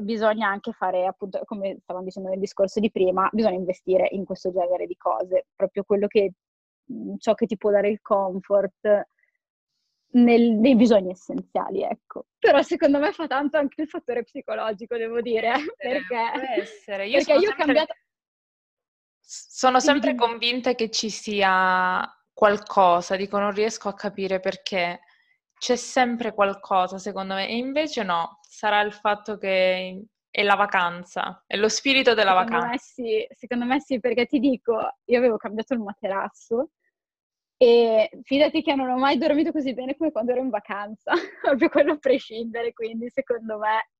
bisogna 0.00 0.48
anche 0.48 0.72
fare, 0.72 1.06
appunto, 1.06 1.40
come 1.44 1.78
stavamo 1.82 2.04
dicendo 2.04 2.28
nel 2.28 2.38
discorso 2.38 2.80
di 2.80 2.90
prima, 2.90 3.28
bisogna 3.32 3.56
investire 3.56 4.08
in 4.12 4.24
questo 4.24 4.52
genere 4.52 4.86
di 4.86 4.96
cose, 4.96 5.46
proprio 5.54 5.82
quello 5.84 6.06
che, 6.06 6.32
ciò 7.18 7.34
che 7.34 7.46
ti 7.46 7.56
può 7.56 7.70
dare 7.70 7.88
il 7.88 8.00
comfort, 8.00 9.08
nel, 10.12 10.52
nei 10.52 10.74
bisogni 10.74 11.10
essenziali, 11.10 11.82
ecco. 11.82 12.26
Però 12.38 12.60
secondo 12.62 12.98
me 12.98 13.12
fa 13.12 13.26
tanto 13.26 13.56
anche 13.58 13.82
il 13.82 13.88
fattore 13.88 14.22
psicologico, 14.24 14.96
devo 14.96 15.20
dire, 15.20 15.52
eh, 15.54 15.74
perché, 15.76 16.60
essere. 16.60 17.06
Io 17.06 17.18
perché 17.18 17.32
io 17.32 17.40
sempre, 17.40 17.52
ho 17.52 17.64
cambiato... 17.64 17.94
Sono 19.32 19.78
sempre 19.78 20.16
convinta 20.16 20.74
che 20.74 20.90
ci 20.90 21.08
sia 21.08 22.04
qualcosa, 22.32 23.14
dico 23.14 23.38
non 23.38 23.52
riesco 23.52 23.88
a 23.88 23.94
capire 23.94 24.40
perché 24.40 25.02
c'è 25.56 25.76
sempre 25.76 26.34
qualcosa 26.34 26.98
secondo 26.98 27.34
me 27.34 27.48
e 27.48 27.56
invece 27.56 28.02
no, 28.02 28.40
sarà 28.42 28.80
il 28.80 28.92
fatto 28.92 29.38
che 29.38 30.04
è 30.28 30.42
la 30.42 30.56
vacanza, 30.56 31.44
è 31.46 31.56
lo 31.56 31.68
spirito 31.68 32.12
della 32.14 32.32
secondo 32.32 32.56
vacanza. 32.56 32.66
Me 32.66 32.78
sì, 32.78 33.26
secondo 33.30 33.64
me 33.66 33.80
sì, 33.80 34.00
perché 34.00 34.26
ti 34.26 34.40
dico, 34.40 34.96
io 35.04 35.18
avevo 35.18 35.36
cambiato 35.36 35.74
il 35.74 35.80
materasso 35.80 36.70
E 37.58 38.10
fidati 38.22 38.62
che 38.62 38.74
non 38.74 38.88
ho 38.90 38.96
mai 38.98 39.18
dormito 39.18 39.52
così 39.52 39.74
bene 39.74 39.96
come 39.96 40.12
quando 40.12 40.32
ero 40.32 40.40
in 40.40 40.50
vacanza, 40.50 41.12
proprio 41.42 41.68
quello 41.68 41.92
a 41.92 41.98
prescindere, 41.98 42.72
quindi 42.72 43.10
secondo 43.10 43.58
me 43.58 43.90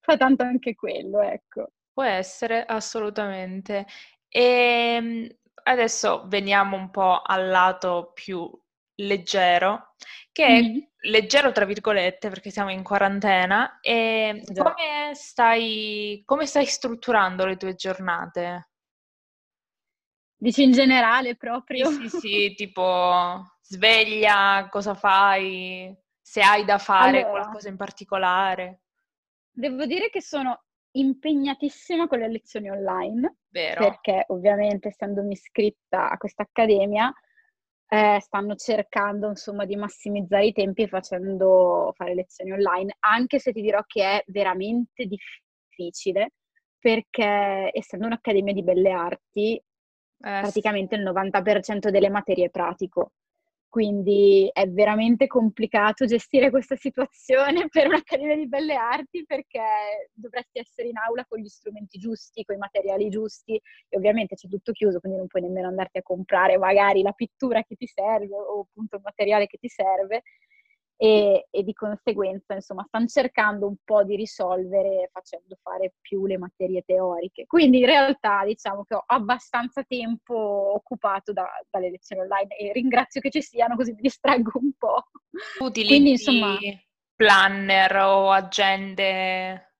fa 0.00 0.16
tanto 0.16 0.44
anche 0.44 0.74
quello, 0.74 1.20
ecco. 1.20 1.72
Può 1.92 2.02
essere, 2.04 2.64
assolutamente. 2.64 3.86
E 4.32 4.42
ehm, 4.42 5.28
adesso 5.64 6.24
veniamo 6.26 6.76
un 6.76 6.90
po' 6.90 7.20
al 7.20 7.48
lato 7.48 8.12
più 8.14 8.48
leggero, 8.94 9.94
che 10.30 10.46
è 10.46 10.62
mm-hmm. 10.62 10.78
leggero 11.10 11.52
tra 11.52 11.64
virgolette 11.64 12.28
perché 12.28 12.50
siamo 12.50 12.70
in 12.70 12.84
quarantena. 12.84 13.80
E 13.80 14.42
come 14.56 15.12
stai, 15.14 16.22
come 16.24 16.46
stai 16.46 16.66
strutturando 16.66 17.44
le 17.44 17.56
tue 17.56 17.74
giornate? 17.74 18.68
Dici 20.36 20.62
in 20.62 20.72
generale 20.72 21.36
proprio? 21.36 21.90
Sì, 21.90 22.08
sì, 22.08 22.18
sì, 22.18 22.54
tipo 22.54 23.56
sveglia, 23.60 24.68
cosa 24.70 24.94
fai, 24.94 25.94
se 26.20 26.40
hai 26.40 26.64
da 26.64 26.78
fare 26.78 27.24
allora, 27.24 27.40
qualcosa 27.42 27.68
in 27.68 27.76
particolare. 27.76 28.82
Devo 29.50 29.84
dire 29.84 30.08
che 30.08 30.22
sono 30.22 30.64
impegnatissima 30.92 32.06
con 32.06 32.18
le 32.18 32.28
lezioni 32.28 32.70
online, 32.70 33.36
Vero. 33.48 33.80
perché 33.80 34.24
ovviamente 34.28 34.88
essendomi 34.88 35.32
iscritta 35.32 36.10
a 36.10 36.16
questa 36.16 36.42
accademia 36.42 37.12
eh, 37.88 38.18
stanno 38.20 38.54
cercando 38.54 39.28
insomma 39.28 39.64
di 39.64 39.76
massimizzare 39.76 40.46
i 40.46 40.52
tempi 40.52 40.86
facendo 40.86 41.92
fare 41.96 42.14
lezioni 42.14 42.52
online, 42.52 42.96
anche 43.00 43.38
se 43.38 43.52
ti 43.52 43.60
dirò 43.60 43.82
che 43.86 44.02
è 44.02 44.24
veramente 44.28 45.06
difficile 45.06 46.32
perché 46.78 47.70
essendo 47.72 48.06
un'accademia 48.06 48.54
di 48.54 48.62
belle 48.62 48.90
arti 48.90 49.54
eh, 49.56 49.62
praticamente 50.18 50.94
il 50.96 51.02
90% 51.02 51.90
delle 51.90 52.10
materie 52.10 52.46
è 52.46 52.50
pratico. 52.50 53.12
Quindi 53.70 54.50
è 54.52 54.66
veramente 54.68 55.28
complicato 55.28 56.04
gestire 56.04 56.50
questa 56.50 56.74
situazione 56.74 57.68
per 57.70 57.86
un'accademia 57.86 58.34
di 58.34 58.48
belle 58.48 58.74
arti 58.74 59.24
perché 59.24 59.62
dovresti 60.12 60.58
essere 60.58 60.88
in 60.88 60.98
aula 60.98 61.24
con 61.24 61.38
gli 61.38 61.46
strumenti 61.46 61.96
giusti, 61.96 62.42
con 62.42 62.56
i 62.56 62.58
materiali 62.58 63.08
giusti 63.08 63.54
e 63.88 63.96
ovviamente 63.96 64.34
c'è 64.34 64.48
tutto 64.48 64.72
chiuso, 64.72 64.98
quindi 64.98 65.18
non 65.18 65.28
puoi 65.28 65.42
nemmeno 65.42 65.68
andarti 65.68 65.98
a 65.98 66.02
comprare 66.02 66.58
magari 66.58 67.02
la 67.02 67.12
pittura 67.12 67.62
che 67.62 67.76
ti 67.76 67.86
serve 67.86 68.34
o 68.34 68.66
appunto 68.68 68.96
il 68.96 69.02
materiale 69.04 69.46
che 69.46 69.58
ti 69.58 69.68
serve 69.68 70.22
e, 71.02 71.46
e, 71.48 71.62
di 71.62 71.72
conseguenza 71.72 72.52
insomma 72.52 72.84
stanno 72.86 73.06
cercando 73.06 73.66
un 73.66 73.76
po' 73.82 74.04
di 74.04 74.16
risolvere 74.16 75.08
facendo 75.10 75.56
fare 75.62 75.94
più 75.98 76.26
le 76.26 76.36
materie 76.36 76.82
teoriche. 76.82 77.46
Quindi 77.46 77.78
in 77.78 77.86
realtà 77.86 78.44
diciamo 78.44 78.84
che 78.84 78.96
ho 78.96 79.04
abbastanza 79.06 79.82
tempo 79.84 80.34
occupato 80.34 81.32
da, 81.32 81.48
dalle 81.70 81.88
lezioni 81.88 82.20
online 82.20 82.54
e 82.54 82.72
ringrazio 82.72 83.22
che 83.22 83.30
ci 83.30 83.40
siano 83.40 83.76
così 83.76 83.92
mi 83.94 84.02
distraggo 84.02 84.50
un 84.60 84.72
po'. 84.76 85.06
Utilizzi 85.60 85.94
Quindi, 85.94 86.10
insomma, 86.10 86.58
planner 87.14 87.96
o 87.96 88.30
agende? 88.30 89.72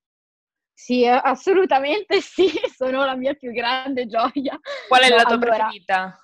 Sì, 0.72 1.06
assolutamente 1.06 2.22
sì, 2.22 2.48
sono 2.74 3.04
la 3.04 3.14
mia 3.14 3.34
più 3.34 3.52
grande 3.52 4.06
gioia. 4.06 4.58
Qual 4.88 5.02
è 5.02 5.10
la 5.10 5.24
tua 5.24 5.34
allora, 5.34 5.56
preferita? 5.56 6.18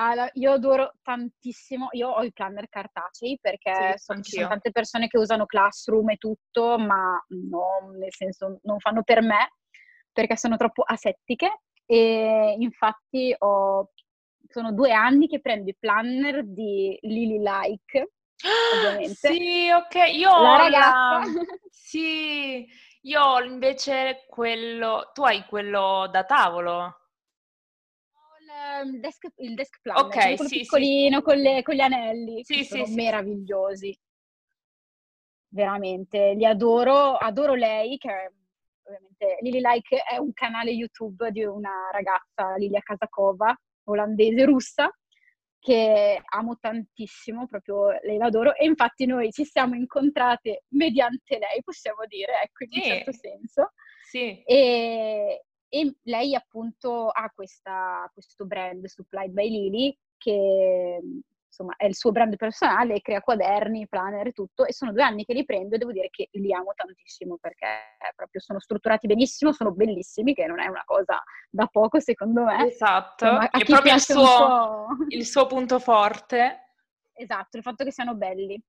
Allora, 0.00 0.30
io 0.34 0.52
adoro 0.52 0.94
tantissimo, 1.02 1.88
io 1.90 2.08
ho 2.08 2.22
i 2.22 2.32
planner 2.32 2.70
cartacei 2.70 3.38
perché 3.38 3.98
sì, 3.98 4.04
sono, 4.04 4.22
ci 4.22 4.30
sono 4.32 4.48
tante 4.48 4.70
persone 4.70 5.08
che 5.08 5.18
usano 5.18 5.44
Classroom 5.44 6.08
e 6.08 6.16
tutto, 6.16 6.78
ma 6.78 7.22
no, 7.28 7.92
nel 7.98 8.12
senso 8.12 8.60
non 8.62 8.78
fanno 8.78 9.02
per 9.02 9.20
me 9.20 9.56
perché 10.10 10.38
sono 10.38 10.56
troppo 10.56 10.82
asettiche 10.82 11.64
e 11.84 12.54
infatti 12.58 13.34
ho, 13.36 13.90
sono 14.48 14.72
due 14.72 14.90
anni 14.92 15.28
che 15.28 15.40
prendo 15.40 15.68
i 15.68 15.76
planner 15.78 16.46
di 16.46 16.96
Lily 17.02 17.38
Like, 17.38 18.12
ovviamente. 18.72 19.28
Sì, 19.28 19.68
ok, 19.70 20.14
io 20.14 20.30
ho 20.30 20.42
la 20.42 20.56
ragazza... 20.56 21.18
La... 21.18 21.44
Sì, 21.68 22.66
io 23.02 23.22
ho 23.22 23.42
invece 23.42 24.24
quello, 24.28 25.10
tu 25.12 25.24
hai 25.24 25.44
quello 25.44 26.08
da 26.10 26.24
tavolo? 26.24 26.99
Il 28.84 29.00
desk, 29.00 29.26
il 29.36 29.54
desk 29.54 29.80
planner, 29.80 30.04
okay, 30.04 30.34
quello 30.36 30.48
sì, 30.50 30.58
piccolino 30.60 31.18
sì. 31.18 31.22
Con, 31.22 31.36
le, 31.36 31.62
con, 31.62 31.74
gli 31.74 31.80
anelli, 31.80 32.44
sì, 32.44 32.64
sono 32.64 32.86
sì, 32.86 32.94
meravigliosi. 32.94 33.98
Veramente, 35.48 36.34
li 36.34 36.44
adoro, 36.44 37.16
adoro 37.16 37.54
lei 37.54 37.96
che 37.98 38.08
è, 38.10 38.30
ovviamente 38.84 39.38
Lily 39.40 39.60
Like 39.60 40.02
è 40.02 40.16
un 40.16 40.32
canale 40.32 40.70
YouTube 40.70 41.30
di 41.32 41.44
una 41.44 41.90
ragazza, 41.92 42.54
Lilia 42.56 42.80
Kasakova, 42.80 43.54
olandese 43.84 44.44
russa, 44.44 44.90
che 45.60 46.20
amo 46.24 46.56
tantissimo, 46.58 47.46
proprio 47.46 47.90
lei 48.02 48.16
l'adoro 48.16 48.54
e 48.54 48.64
infatti 48.64 49.04
noi 49.04 49.30
ci 49.30 49.44
siamo 49.44 49.74
incontrate 49.74 50.64
mediante 50.68 51.38
lei, 51.38 51.62
possiamo 51.62 52.06
dire, 52.06 52.40
ecco, 52.42 52.64
in 52.64 52.70
un 52.72 52.82
certo 52.82 53.12
senso. 53.12 53.72
Sì. 54.02 54.42
E, 54.42 55.44
e 55.70 55.94
lei 56.02 56.34
appunto 56.34 57.08
ha 57.08 57.30
questa, 57.34 58.10
questo 58.12 58.44
brand 58.44 58.84
Supplied 58.86 59.30
by 59.30 59.48
Lily 59.48 59.98
che 60.18 61.00
insomma 61.46 61.74
è 61.76 61.86
il 61.86 61.94
suo 61.96 62.12
brand 62.12 62.36
personale, 62.36 63.00
crea 63.00 63.20
quaderni, 63.20 63.88
planner 63.88 64.26
e 64.26 64.32
tutto 64.32 64.66
e 64.66 64.72
sono 64.72 64.92
due 64.92 65.02
anni 65.02 65.24
che 65.24 65.32
li 65.32 65.44
prendo 65.44 65.74
e 65.74 65.78
devo 65.78 65.92
dire 65.92 66.08
che 66.10 66.28
li 66.32 66.52
amo 66.52 66.72
tantissimo 66.74 67.38
perché 67.40 67.66
proprio 68.14 68.40
sono 68.40 68.60
strutturati 68.60 69.06
benissimo, 69.06 69.52
sono 69.52 69.72
bellissimi, 69.72 70.34
che 70.34 70.46
non 70.46 70.60
è 70.60 70.66
una 70.66 70.82
cosa 70.84 71.22
da 71.48 71.66
poco 71.66 72.00
secondo 72.00 72.44
me. 72.44 72.66
Esatto, 72.66 73.24
insomma, 73.24 73.50
è 73.50 73.64
proprio 73.64 73.94
il 73.94 74.00
suo, 74.00 74.86
il 75.08 75.26
suo 75.26 75.46
punto 75.46 75.78
forte. 75.78 76.74
Esatto, 77.12 77.56
il 77.56 77.62
fatto 77.62 77.84
che 77.84 77.92
siano 77.92 78.14
belli. 78.14 78.60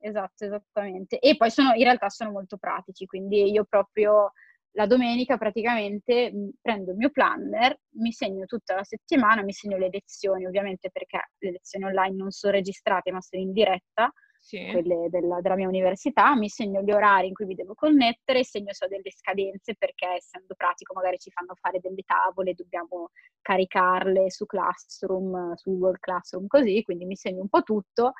Esatto, 0.00 0.44
esattamente. 0.44 1.18
E 1.18 1.36
poi 1.36 1.50
sono, 1.50 1.72
in 1.74 1.82
realtà 1.82 2.08
sono 2.08 2.30
molto 2.30 2.56
pratici, 2.56 3.04
quindi 3.06 3.50
io 3.50 3.64
proprio 3.64 4.32
la 4.78 4.86
domenica 4.86 5.36
praticamente 5.36 6.32
mh, 6.32 6.50
prendo 6.62 6.92
il 6.92 6.96
mio 6.96 7.10
planner, 7.10 7.76
mi 7.96 8.12
segno 8.12 8.46
tutta 8.46 8.76
la 8.76 8.84
settimana, 8.84 9.42
mi 9.42 9.52
segno 9.52 9.76
le 9.76 9.88
lezioni, 9.90 10.46
ovviamente 10.46 10.88
perché 10.92 11.32
le 11.38 11.50
lezioni 11.50 11.84
online 11.86 12.14
non 12.14 12.30
sono 12.30 12.52
registrate 12.52 13.10
ma 13.10 13.20
sono 13.20 13.42
in 13.42 13.52
diretta, 13.52 14.12
sì. 14.38 14.68
quelle 14.70 15.08
della, 15.10 15.40
della, 15.40 15.56
mia 15.56 15.66
università, 15.66 16.36
mi 16.36 16.48
segno 16.48 16.80
gli 16.82 16.92
orari 16.92 17.26
in 17.26 17.34
cui 17.34 17.46
vi 17.46 17.56
devo 17.56 17.74
connettere, 17.74 18.44
segno 18.44 18.72
so 18.72 18.86
delle 18.86 19.10
scadenze 19.10 19.74
perché 19.76 20.06
essendo 20.16 20.54
pratico 20.54 20.94
magari 20.94 21.18
ci 21.18 21.32
fanno 21.32 21.54
fare 21.60 21.80
delle 21.80 22.02
tavole, 22.06 22.54
dobbiamo 22.54 23.10
caricarle 23.40 24.30
su 24.30 24.46
Classroom, 24.46 25.54
su 25.54 25.76
Google 25.76 25.98
Classroom 25.98 26.46
così, 26.46 26.82
quindi 26.84 27.04
mi 27.04 27.16
segno 27.16 27.40
un 27.40 27.48
po' 27.48 27.62
tutto 27.64 28.12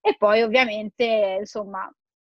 e 0.00 0.14
poi 0.16 0.42
ovviamente 0.42 1.38
insomma 1.40 1.92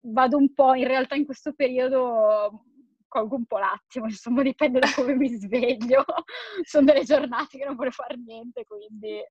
vado 0.08 0.36
un 0.36 0.54
po' 0.54 0.74
in 0.74 0.88
realtà 0.88 1.16
in 1.16 1.26
questo 1.26 1.54
periodo 1.54 2.66
colgo 3.12 3.36
un 3.36 3.45
po' 3.45 3.58
l'attimo, 3.58 4.06
insomma 4.06 4.41
dipende 4.43 4.80
da 4.80 4.88
come 4.95 5.15
mi 5.15 5.28
sveglio. 5.28 6.06
Sono 6.63 6.86
delle 6.86 7.04
giornate 7.04 7.58
che 7.58 7.65
non 7.65 7.76
voglio 7.76 7.91
fare 7.91 8.15
niente, 8.15 8.63
quindi 8.63 9.21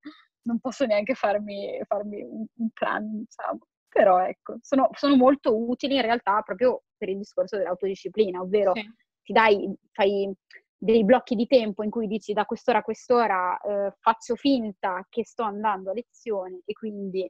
non 0.42 0.60
posso 0.60 0.84
neanche 0.84 1.14
farmi, 1.14 1.80
farmi 1.86 2.22
un, 2.22 2.44
un, 2.54 2.68
plan, 2.74 3.24
diciamo. 3.24 3.60
Però 3.88 4.22
ecco, 4.24 4.56
sono, 4.60 4.88
sono, 4.92 5.16
molto 5.16 5.56
utili 5.56 5.96
in 5.96 6.02
realtà 6.02 6.42
proprio 6.42 6.82
per 6.96 7.08
il 7.08 7.16
discorso 7.16 7.56
dell'autodisciplina, 7.56 8.40
ovvero 8.40 8.72
sì. 8.74 8.82
ti 9.22 9.32
dai, 9.32 9.74
fai 9.90 10.32
dei 10.76 11.04
blocchi 11.04 11.34
di 11.34 11.46
tempo 11.46 11.82
in 11.82 11.90
cui 11.90 12.06
dici 12.06 12.32
da 12.32 12.44
quest'ora 12.44 12.78
a 12.78 12.82
quest'ora 12.82 13.58
eh, 13.60 13.92
faccio 13.98 14.36
finta 14.36 15.04
che 15.08 15.24
sto 15.26 15.42
andando 15.42 15.90
a 15.90 15.94
lezione 15.94 16.60
e 16.64 16.72
quindi 16.72 17.28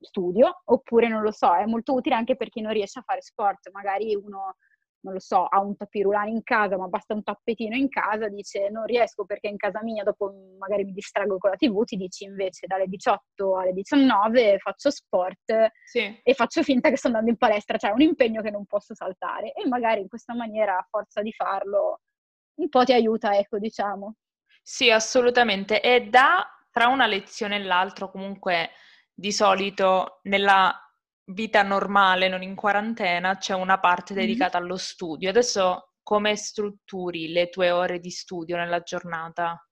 studio, 0.00 0.62
oppure 0.64 1.08
non 1.08 1.20
lo 1.22 1.32
so, 1.32 1.54
è 1.54 1.66
molto 1.66 1.92
utile 1.92 2.14
anche 2.14 2.36
per 2.36 2.48
chi 2.48 2.62
non 2.62 2.72
riesce 2.72 3.00
a 3.00 3.02
fare 3.02 3.20
sport, 3.20 3.70
magari 3.70 4.14
uno 4.14 4.56
non 5.02 5.14
lo 5.14 5.20
so, 5.20 5.44
ha 5.44 5.60
un 5.60 5.76
tapirulano 5.76 6.28
in 6.28 6.42
casa, 6.42 6.76
ma 6.76 6.86
basta 6.86 7.14
un 7.14 7.22
tappetino 7.22 7.74
in 7.74 7.88
casa, 7.88 8.28
dice 8.28 8.68
non 8.70 8.84
riesco 8.84 9.24
perché 9.24 9.48
in 9.48 9.56
casa 9.56 9.82
mia 9.82 10.02
dopo 10.02 10.32
magari 10.58 10.84
mi 10.84 10.92
distraggo 10.92 11.38
con 11.38 11.50
la 11.50 11.56
tv, 11.56 11.84
ti 11.84 11.96
dici 11.96 12.24
invece 12.24 12.66
dalle 12.66 12.86
18 12.86 13.56
alle 13.56 13.72
19 13.72 14.58
faccio 14.58 14.90
sport 14.90 15.70
sì. 15.84 16.20
e 16.22 16.34
faccio 16.34 16.62
finta 16.62 16.90
che 16.90 16.96
sto 16.96 17.08
andando 17.08 17.30
in 17.30 17.36
palestra, 17.36 17.78
cioè 17.78 17.90
è 17.90 17.94
un 17.94 18.02
impegno 18.02 18.42
che 18.42 18.50
non 18.50 18.66
posso 18.66 18.94
saltare 18.94 19.52
e 19.52 19.66
magari 19.66 20.00
in 20.00 20.08
questa 20.08 20.34
maniera 20.34 20.76
a 20.76 20.86
forza 20.88 21.22
di 21.22 21.32
farlo 21.32 22.00
un 22.60 22.68
po' 22.68 22.84
ti 22.84 22.92
aiuta, 22.92 23.36
ecco, 23.36 23.58
diciamo. 23.58 24.16
Sì, 24.62 24.90
assolutamente. 24.90 25.80
E 25.80 26.08
da 26.08 26.46
tra 26.70 26.88
una 26.88 27.06
lezione 27.06 27.56
e 27.56 27.62
l'altra 27.62 28.08
comunque 28.08 28.70
di 29.12 29.32
solito 29.32 30.20
nella 30.24 30.89
vita 31.32 31.62
normale, 31.62 32.28
non 32.28 32.42
in 32.42 32.54
quarantena, 32.54 33.36
c'è 33.36 33.54
una 33.54 33.78
parte 33.78 34.14
dedicata 34.14 34.58
mm-hmm. 34.58 34.66
allo 34.66 34.76
studio. 34.76 35.30
Adesso 35.30 35.92
come 36.02 36.36
strutturi 36.36 37.28
le 37.28 37.48
tue 37.48 37.70
ore 37.70 38.00
di 38.00 38.10
studio 38.10 38.56
nella 38.56 38.80
giornata? 38.80 39.64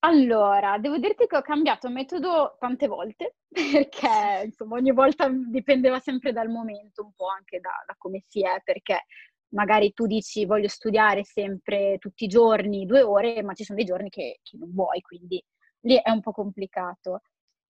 Allora, 0.00 0.78
devo 0.78 0.98
dirti 0.98 1.26
che 1.26 1.36
ho 1.36 1.42
cambiato 1.42 1.90
metodo 1.90 2.56
tante 2.60 2.86
volte, 2.86 3.36
perché 3.48 4.44
insomma 4.44 4.76
ogni 4.76 4.92
volta 4.92 5.28
dipendeva 5.28 5.98
sempre 5.98 6.32
dal 6.32 6.48
momento, 6.48 7.02
un 7.02 7.12
po' 7.14 7.28
anche 7.28 7.58
da, 7.58 7.70
da 7.84 7.94
come 7.98 8.22
si 8.26 8.44
è, 8.44 8.60
perché 8.62 9.06
magari 9.50 9.92
tu 9.92 10.06
dici 10.06 10.44
voglio 10.44 10.68
studiare 10.68 11.24
sempre 11.24 11.96
tutti 11.98 12.24
i 12.24 12.28
giorni 12.28 12.86
due 12.86 13.02
ore, 13.02 13.42
ma 13.42 13.54
ci 13.54 13.64
sono 13.64 13.78
dei 13.78 13.86
giorni 13.86 14.08
che, 14.08 14.38
che 14.42 14.56
non 14.56 14.72
vuoi, 14.72 15.00
quindi 15.00 15.42
lì 15.80 16.00
è 16.00 16.10
un 16.10 16.20
po' 16.20 16.32
complicato. 16.32 17.22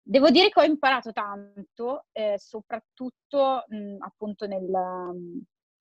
Devo 0.06 0.28
dire 0.30 0.50
che 0.50 0.60
ho 0.60 0.64
imparato 0.64 1.12
tanto, 1.12 2.04
eh, 2.12 2.34
soprattutto 2.38 3.64
mh, 3.68 3.96
appunto 4.00 4.46
nel, 4.46 4.70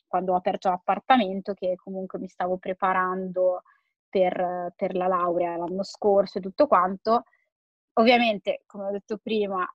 quando 0.08 0.32
ho 0.34 0.36
aperto 0.38 0.70
l'appartamento, 0.70 1.54
che 1.54 1.76
comunque 1.76 2.20
mi 2.20 2.30
stavo 2.30 2.58
preparando 2.58 3.64
per, 4.08 4.72
per 4.78 4.96
la 4.96 5.08
laurea 5.08 5.58
l'anno 5.58 5.84
scorso 5.84 6.38
e 6.38 6.42
tutto 6.42 6.68
quanto. 6.68 7.24
Ovviamente, 7.94 8.64
come 8.66 8.86
ho 8.86 8.92
detto 8.92 9.18
prima, 9.18 9.68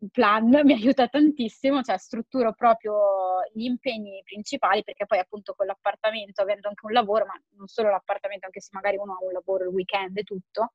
il 0.00 0.10
plan 0.10 0.48
mi 0.64 0.74
aiuta 0.74 1.08
tantissimo, 1.08 1.80
cioè 1.82 1.96
strutturo 1.96 2.52
proprio 2.52 3.40
gli 3.54 3.64
impegni 3.64 4.20
principali 4.24 4.82
perché 4.82 5.06
poi 5.06 5.18
appunto 5.18 5.54
con 5.54 5.64
l'appartamento, 5.66 6.42
avendo 6.42 6.68
anche 6.68 6.84
un 6.84 6.92
lavoro, 6.92 7.24
ma 7.24 7.40
non 7.56 7.68
solo 7.68 7.88
l'appartamento, 7.90 8.46
anche 8.46 8.60
se 8.60 8.68
magari 8.72 8.98
uno 8.98 9.14
ha 9.14 9.24
un 9.24 9.32
lavoro 9.32 9.64
il 9.64 9.70
weekend 9.70 10.18
e 10.18 10.24
tutto, 10.24 10.74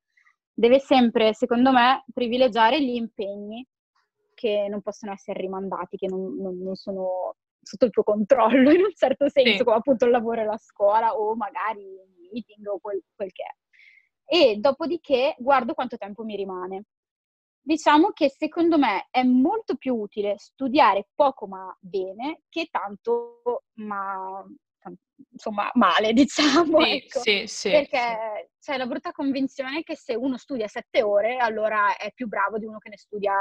deve 0.57 0.79
sempre, 0.79 1.35
secondo 1.35 1.71
me, 1.71 2.03
privilegiare 2.11 2.81
gli 2.81 2.95
impegni 2.95 3.63
che 4.33 4.65
non 4.67 4.81
possono 4.81 5.11
essere 5.11 5.39
rimandati, 5.39 5.97
che 5.97 6.07
non, 6.07 6.35
non, 6.35 6.57
non 6.57 6.73
sono 6.75 7.35
sotto 7.61 7.85
il 7.85 7.91
tuo 7.91 8.01
controllo 8.01 8.71
in 8.73 8.81
un 8.81 8.93
certo 8.95 9.29
senso, 9.29 9.57
sì. 9.57 9.63
come 9.63 9.75
appunto 9.75 10.05
il 10.05 10.11
lavoro 10.11 10.41
e 10.41 10.45
la 10.45 10.57
scuola 10.57 11.13
o 11.15 11.35
magari 11.35 11.81
il 11.83 12.29
meeting 12.31 12.65
o 12.65 12.79
quel, 12.79 13.03
quel 13.15 13.31
che 13.31 13.43
è. 13.43 13.55
E 14.29 14.55
dopodiché 14.57 15.35
guardo 15.37 15.75
quanto 15.75 15.95
tempo 15.95 16.23
mi 16.23 16.35
rimane. 16.35 16.85
Diciamo 17.61 18.09
che 18.11 18.29
secondo 18.29 18.79
me 18.79 19.07
è 19.11 19.21
molto 19.23 19.75
più 19.75 19.93
utile 19.95 20.39
studiare 20.39 21.09
poco 21.13 21.45
ma 21.45 21.75
bene 21.79 22.41
che 22.49 22.69
tanto 22.71 23.41
ma 23.73 24.43
insomma 25.31 25.69
male, 25.73 26.13
diciamo. 26.13 26.81
Sì, 26.81 26.91
ecco. 26.91 27.19
sì, 27.19 27.43
sì, 27.47 27.69
Perché 27.71 27.97
sì. 27.97 28.71
c'è 28.71 28.77
la 28.77 28.85
brutta 28.85 29.11
convinzione 29.11 29.83
che 29.83 29.95
se 29.95 30.15
uno 30.15 30.37
studia 30.37 30.67
sette 30.67 31.01
ore, 31.01 31.37
allora 31.37 31.97
è 31.97 32.11
più 32.13 32.27
bravo 32.27 32.57
di 32.57 32.65
uno 32.65 32.77
che 32.77 32.89
ne 32.89 32.97
studia 32.97 33.33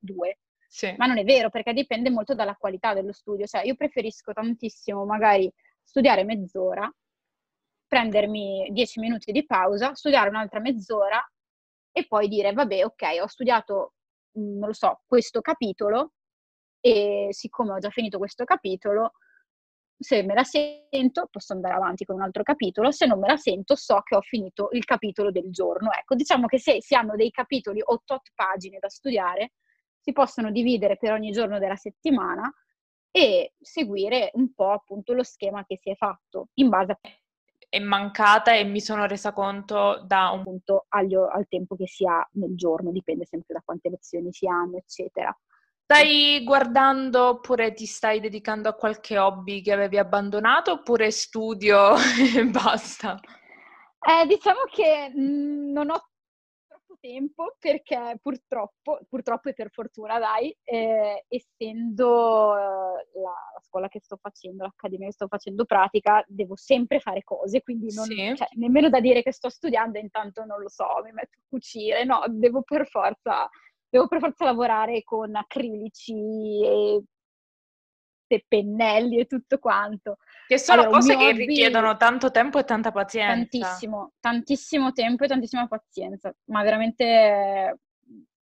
due. 0.00 0.38
Sì. 0.68 0.94
Ma 0.96 1.06
non 1.06 1.18
è 1.18 1.24
vero, 1.24 1.50
perché 1.50 1.72
dipende 1.72 2.10
molto 2.10 2.34
dalla 2.34 2.56
qualità 2.56 2.94
dello 2.94 3.12
studio. 3.12 3.46
Cioè, 3.46 3.64
io 3.64 3.76
preferisco 3.76 4.32
tantissimo 4.32 5.04
magari 5.04 5.50
studiare 5.82 6.24
mezz'ora, 6.24 6.92
prendermi 7.86 8.68
dieci 8.72 8.98
minuti 8.98 9.30
di 9.30 9.46
pausa, 9.46 9.94
studiare 9.94 10.28
un'altra 10.30 10.58
mezz'ora 10.58 11.24
e 11.92 12.06
poi 12.08 12.26
dire, 12.26 12.52
vabbè, 12.52 12.84
ok, 12.84 13.02
ho 13.20 13.28
studiato, 13.28 13.92
non 14.32 14.66
lo 14.66 14.72
so, 14.72 15.02
questo 15.06 15.40
capitolo 15.40 16.14
e 16.80 17.28
siccome 17.30 17.72
ho 17.72 17.78
già 17.78 17.90
finito 17.90 18.18
questo 18.18 18.42
capitolo, 18.44 19.12
se 19.98 20.22
me 20.22 20.34
la 20.34 20.44
sento 20.44 21.28
posso 21.30 21.52
andare 21.52 21.74
avanti 21.74 22.04
con 22.04 22.16
un 22.16 22.22
altro 22.22 22.42
capitolo, 22.42 22.90
se 22.90 23.06
non 23.06 23.18
me 23.18 23.28
la 23.28 23.36
sento 23.36 23.76
so 23.76 24.00
che 24.02 24.16
ho 24.16 24.20
finito 24.20 24.68
il 24.72 24.84
capitolo 24.84 25.30
del 25.30 25.50
giorno. 25.50 25.90
Ecco, 25.92 26.14
diciamo 26.14 26.46
che 26.46 26.58
se 26.58 26.80
si 26.82 26.94
hanno 26.94 27.16
dei 27.16 27.30
capitoli 27.30 27.80
o 27.82 28.02
tot 28.04 28.30
pagine 28.34 28.78
da 28.80 28.88
studiare, 28.88 29.52
si 30.00 30.12
possono 30.12 30.50
dividere 30.50 30.96
per 30.96 31.12
ogni 31.12 31.30
giorno 31.30 31.58
della 31.58 31.76
settimana 31.76 32.52
e 33.10 33.54
seguire 33.60 34.30
un 34.34 34.52
po' 34.52 34.72
appunto 34.72 35.12
lo 35.12 35.22
schema 35.22 35.64
che 35.64 35.78
si 35.80 35.90
è 35.90 35.94
fatto 35.94 36.48
in 36.54 36.68
base 36.68 36.92
a 36.92 36.98
è 37.74 37.80
mancata 37.80 38.54
e 38.54 38.62
mi 38.62 38.80
sono 38.80 39.04
resa 39.06 39.32
conto 39.32 40.00
da 40.06 40.30
un 40.30 40.44
punto 40.44 40.86
al 40.90 41.46
tempo 41.48 41.74
che 41.74 41.88
si 41.88 42.06
ha 42.06 42.24
nel 42.34 42.54
giorno, 42.54 42.92
dipende 42.92 43.26
sempre 43.26 43.54
da 43.54 43.62
quante 43.64 43.88
lezioni 43.88 44.32
si 44.32 44.46
hanno, 44.46 44.76
eccetera. 44.76 45.36
Stai 45.86 46.42
guardando 46.44 47.28
oppure 47.28 47.74
ti 47.74 47.84
stai 47.84 48.18
dedicando 48.18 48.70
a 48.70 48.74
qualche 48.74 49.18
hobby 49.18 49.60
che 49.60 49.70
avevi 49.70 49.98
abbandonato 49.98 50.72
oppure 50.72 51.10
studio 51.10 51.92
e 52.34 52.46
basta? 52.46 53.20
Eh, 54.00 54.26
diciamo 54.26 54.60
che 54.72 55.12
mm, 55.14 55.72
non 55.72 55.90
ho 55.90 56.08
troppo 56.66 56.96
tempo 56.98 57.56
perché 57.58 58.18
purtroppo, 58.22 59.00
purtroppo 59.06 59.50
e 59.50 59.52
per 59.52 59.70
fortuna 59.70 60.18
dai, 60.18 60.56
eh, 60.64 61.26
essendo 61.28 62.56
eh, 62.56 63.20
la, 63.20 63.34
la, 63.52 63.60
scuola 63.60 63.88
che 63.88 64.00
sto 64.00 64.16
facendo, 64.16 64.64
l'accademia 64.64 65.08
che 65.08 65.12
sto 65.12 65.26
facendo 65.26 65.66
pratica, 65.66 66.24
devo 66.26 66.56
sempre 66.56 66.98
fare 66.98 67.22
cose, 67.24 67.60
quindi 67.60 67.92
non, 67.94 68.06
sì. 68.06 68.32
cioè, 68.34 68.48
nemmeno 68.52 68.88
da 68.88 69.00
dire 69.00 69.22
che 69.22 69.32
sto 69.32 69.50
studiando 69.50 69.98
intanto 69.98 70.46
non 70.46 70.62
lo 70.62 70.70
so, 70.70 70.86
mi 71.04 71.12
metto 71.12 71.36
a 71.40 71.42
cucire, 71.46 72.04
no, 72.04 72.24
devo 72.28 72.62
per 72.62 72.86
forza 72.88 73.50
devo 73.94 74.08
per 74.08 74.18
forza 74.18 74.44
lavorare 74.44 75.04
con 75.04 75.36
acrilici 75.36 76.64
e, 76.64 77.02
pennelli 78.48 79.20
e 79.20 79.26
tutto 79.26 79.58
quanto. 79.58 80.16
Che 80.48 80.58
sono 80.58 80.82
allora, 80.82 80.96
cose 80.96 81.16
che 81.16 81.30
richiedono 81.30 81.96
tanto 81.96 82.32
tempo 82.32 82.58
e 82.58 82.64
tanta 82.64 82.90
pazienza. 82.90 83.34
Tantissimo, 83.34 84.12
tantissimo 84.18 84.90
tempo 84.90 85.22
e 85.22 85.28
tantissima 85.28 85.68
pazienza, 85.68 86.34
ma 86.46 86.64
veramente 86.64 87.78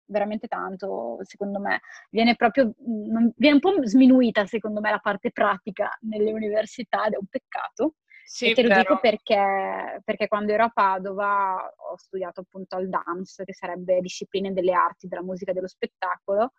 veramente 0.09 0.49
tanto, 0.49 1.19
secondo 1.23 1.61
me. 1.61 1.81
Viene 2.11 2.35
proprio, 2.35 2.73
viene 2.77 3.55
un 3.55 3.61
po' 3.61 3.75
sminuita, 3.85 4.45
secondo 4.47 4.81
me, 4.81 4.91
la 4.91 4.99
parte 4.99 5.31
pratica 5.31 5.97
nelle 6.01 6.33
università 6.33 7.07
ed 7.07 7.13
è 7.13 7.19
un 7.19 7.27
peccato. 7.27 7.95
Sì, 8.29 8.51
e 8.51 8.55
te 8.55 8.63
lo 8.63 8.69
però... 8.69 8.81
dico 8.81 8.99
perché, 8.99 10.03
perché, 10.05 10.27
quando 10.27 10.53
ero 10.53 10.65
a 10.65 10.71
Padova 10.71 11.73
ho 11.77 11.97
studiato 11.97 12.41
appunto 12.41 12.75
al 12.75 12.89
dance, 12.89 13.45
che 13.45 13.55
sarebbe 13.55 14.01
discipline 14.01 14.53
delle 14.53 14.73
arti, 14.73 15.07
della 15.07 15.23
musica 15.23 15.53
e 15.53 15.55
dello 15.55 15.69
spettacolo, 15.69 16.53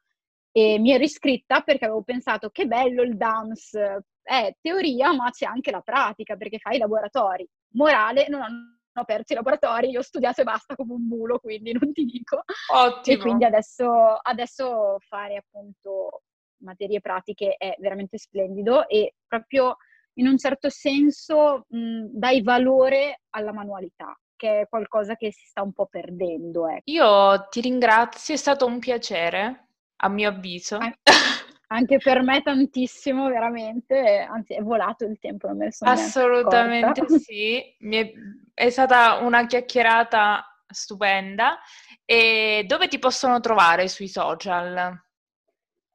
e 0.52 0.80
mi 0.80 0.92
ero 0.92 1.04
iscritta 1.04 1.62
perché 1.62 1.86
avevo 1.86 2.04
pensato 2.04 2.50
che 2.50 2.66
bello 2.68 3.04
il 3.04 3.18
dance, 3.18 4.06
è 4.22 4.56
teoria 4.62 5.14
ma 5.14 5.30
c'è 5.30 5.46
anche 5.46 5.72
la 5.72 5.82
pratica 5.82 6.38
perché 6.38 6.58
fai 6.58 6.78
i 6.78 6.80
laboratori. 6.80 7.48
Morale, 7.74 8.28
non 8.30 8.42
hanno 8.42 8.80
aperto 8.94 9.34
i 9.34 9.36
laboratori, 9.36 9.90
io 9.90 10.00
ho 10.00 10.04
studiato 10.04 10.42
e 10.42 10.46
basta 10.46 10.76
come 10.76 10.94
un 10.94 11.06
mulo, 11.06 11.38
quindi 11.40 11.74
non 11.74 11.92
ti 11.92 12.06
dico. 12.06 12.44
Ottimo. 12.74 13.18
E 13.18 13.20
quindi 13.20 13.44
adesso, 13.44 14.18
adesso 14.22 14.98
fare 15.00 15.36
appunto 15.36 16.24
materie 16.62 17.02
pratiche 17.02 17.56
è 17.58 17.76
veramente 17.80 18.18
splendido 18.18 18.88
e 18.88 19.16
proprio 19.28 19.76
in 20.18 20.28
un 20.28 20.38
certo 20.38 20.70
senso 20.70 21.66
mh, 21.70 22.06
dai 22.12 22.42
valore 22.42 23.22
alla 23.32 23.54
manualità, 23.54 24.18
che 24.36 24.62
è 24.62 24.68
qualcosa 24.68 25.16
che 25.16 25.32
si 25.32 25.46
sta 25.46 25.62
un 25.62 25.74
po' 25.74 25.88
perdendo. 25.88 26.68
Ecco. 26.68 26.82
Io 26.86 27.48
ti 27.50 27.62
ringrazio, 27.62 28.34
è 28.34 28.38
stato 28.38 28.66
un 28.66 28.80
piacere, 28.80 29.70
a 29.98 30.10
mio 30.10 30.30
avviso. 30.30 30.78
An- 30.78 30.94
anche 31.70 31.98
per 31.98 32.22
me 32.22 32.42
tantissimo, 32.42 33.28
veramente, 33.28 34.26
anzi 34.30 34.54
è 34.54 34.62
volato 34.62 35.06
il 35.06 35.18
tempo, 35.20 35.48
non 35.48 35.58
me 35.58 35.66
ne 35.66 35.72
sono 35.72 35.92
Assolutamente 35.92 37.08
sì, 37.20 37.60
è, 37.78 38.12
è 38.54 38.70
stata 38.70 39.18
una 39.18 39.46
chiacchierata 39.46 40.44
stupenda. 40.68 41.60
E 42.06 42.64
dove 42.66 42.88
ti 42.88 43.00
possono 43.00 43.40
trovare 43.40 43.88
sui 43.88 44.08
social? 44.08 45.07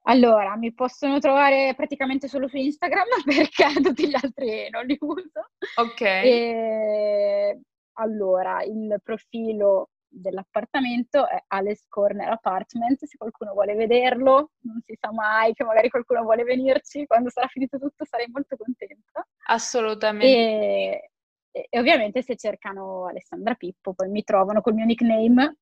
Allora, 0.05 0.55
mi 0.57 0.73
possono 0.73 1.19
trovare 1.19 1.73
praticamente 1.75 2.27
solo 2.27 2.47
su 2.47 2.57
Instagram 2.57 3.07
perché 3.25 3.81
tutti 3.81 4.07
gli 4.07 4.15
altri 4.15 4.69
non 4.69 4.85
li 4.85 4.97
uso. 4.99 5.51
Ok. 5.75 6.01
E, 6.01 7.61
allora, 7.93 8.63
il 8.63 8.99
profilo 9.03 9.89
dell'appartamento 10.13 11.27
è 11.27 11.43
Alice 11.47 11.85
Corner 11.87 12.29
Apartment, 12.29 13.03
se 13.03 13.17
qualcuno 13.17 13.53
vuole 13.53 13.73
vederlo, 13.73 14.51
non 14.61 14.79
si 14.85 14.95
sa 14.99 15.11
mai 15.11 15.53
che 15.53 15.63
magari 15.63 15.89
qualcuno 15.89 16.21
vuole 16.21 16.43
venirci, 16.43 17.05
quando 17.07 17.29
sarà 17.29 17.47
finito 17.47 17.79
tutto 17.79 18.05
sarei 18.05 18.27
molto 18.31 18.55
contenta. 18.55 19.25
Assolutamente. 19.47 21.09
E, 21.51 21.67
e 21.69 21.79
ovviamente 21.79 22.21
se 22.21 22.35
cercano 22.35 23.07
Alessandra 23.07 23.55
Pippo 23.55 23.93
poi 23.93 24.09
mi 24.09 24.23
trovano 24.23 24.61
col 24.61 24.73
mio 24.73 24.85
nickname. 24.85 25.57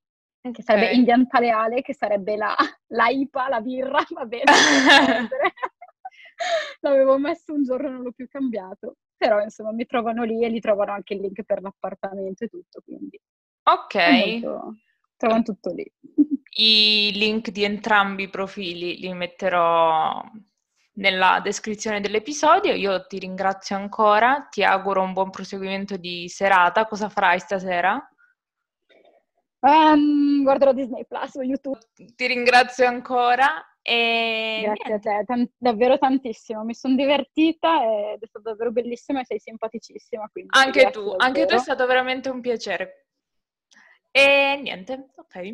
Che 0.51 0.63
sarebbe 0.63 0.93
Indian 0.93 1.27
Paleale, 1.27 1.81
che 1.81 1.93
sarebbe 1.93 2.35
la, 2.35 2.55
la 2.87 3.09
IPA, 3.09 3.49
la 3.49 3.61
birra, 3.61 4.03
va 4.09 4.25
bene. 4.25 4.43
L'avevo 6.81 7.19
messo 7.19 7.53
un 7.53 7.63
giorno, 7.63 7.89
non 7.89 8.01
l'ho 8.01 8.11
più 8.11 8.27
cambiato. 8.27 8.97
Però 9.15 9.39
insomma 9.39 9.71
mi 9.71 9.85
trovano 9.85 10.23
lì 10.23 10.43
e 10.43 10.49
li 10.49 10.59
trovano 10.59 10.93
anche 10.93 11.13
il 11.13 11.21
link 11.21 11.43
per 11.43 11.61
l'appartamento 11.61 12.43
e 12.43 12.47
tutto, 12.47 12.81
quindi. 12.83 13.21
Ok. 13.63 14.41
Molto, 14.41 14.77
trovano 15.15 15.43
tutto 15.43 15.71
lì. 15.71 15.85
I 16.53 17.11
link 17.13 17.51
di 17.51 17.63
entrambi 17.63 18.23
i 18.23 18.29
profili 18.29 18.97
li 18.97 19.13
metterò 19.13 20.23
nella 20.93 21.39
descrizione 21.43 22.01
dell'episodio. 22.01 22.73
Io 22.73 23.05
ti 23.05 23.19
ringrazio 23.19 23.75
ancora, 23.75 24.47
ti 24.49 24.63
auguro 24.63 25.03
un 25.03 25.13
buon 25.13 25.29
proseguimento 25.29 25.97
di 25.97 26.27
serata. 26.27 26.87
Cosa 26.87 27.07
farai 27.07 27.39
stasera? 27.39 28.10
Um, 29.61 30.41
guarderò 30.43 30.73
Disney 30.73 31.05
Plus 31.05 31.35
o 31.35 31.43
YouTube. 31.43 31.79
Ti 31.93 32.27
ringrazio 32.27 32.87
ancora. 32.87 33.65
E 33.83 34.61
Grazie 34.63 34.93
a 34.93 34.99
te, 34.99 35.23
Tan- 35.25 35.51
davvero 35.57 35.97
tantissimo. 35.97 36.63
Mi 36.63 36.73
sono 36.73 36.95
divertita 36.95 37.81
ed 38.13 38.21
è 38.21 38.27
stato 38.27 38.49
davvero 38.49 38.71
bellissimo 38.71 39.19
e 39.19 39.25
sei 39.25 39.39
simpaticissima. 39.39 40.29
Anche 40.49 40.89
tu, 40.91 41.13
anche 41.17 41.45
tu 41.45 41.55
è 41.55 41.59
stato 41.59 41.85
veramente 41.85 42.29
un 42.29 42.41
piacere. 42.41 43.07
E 44.11 44.59
niente, 44.61 45.09
ok. 45.15 45.51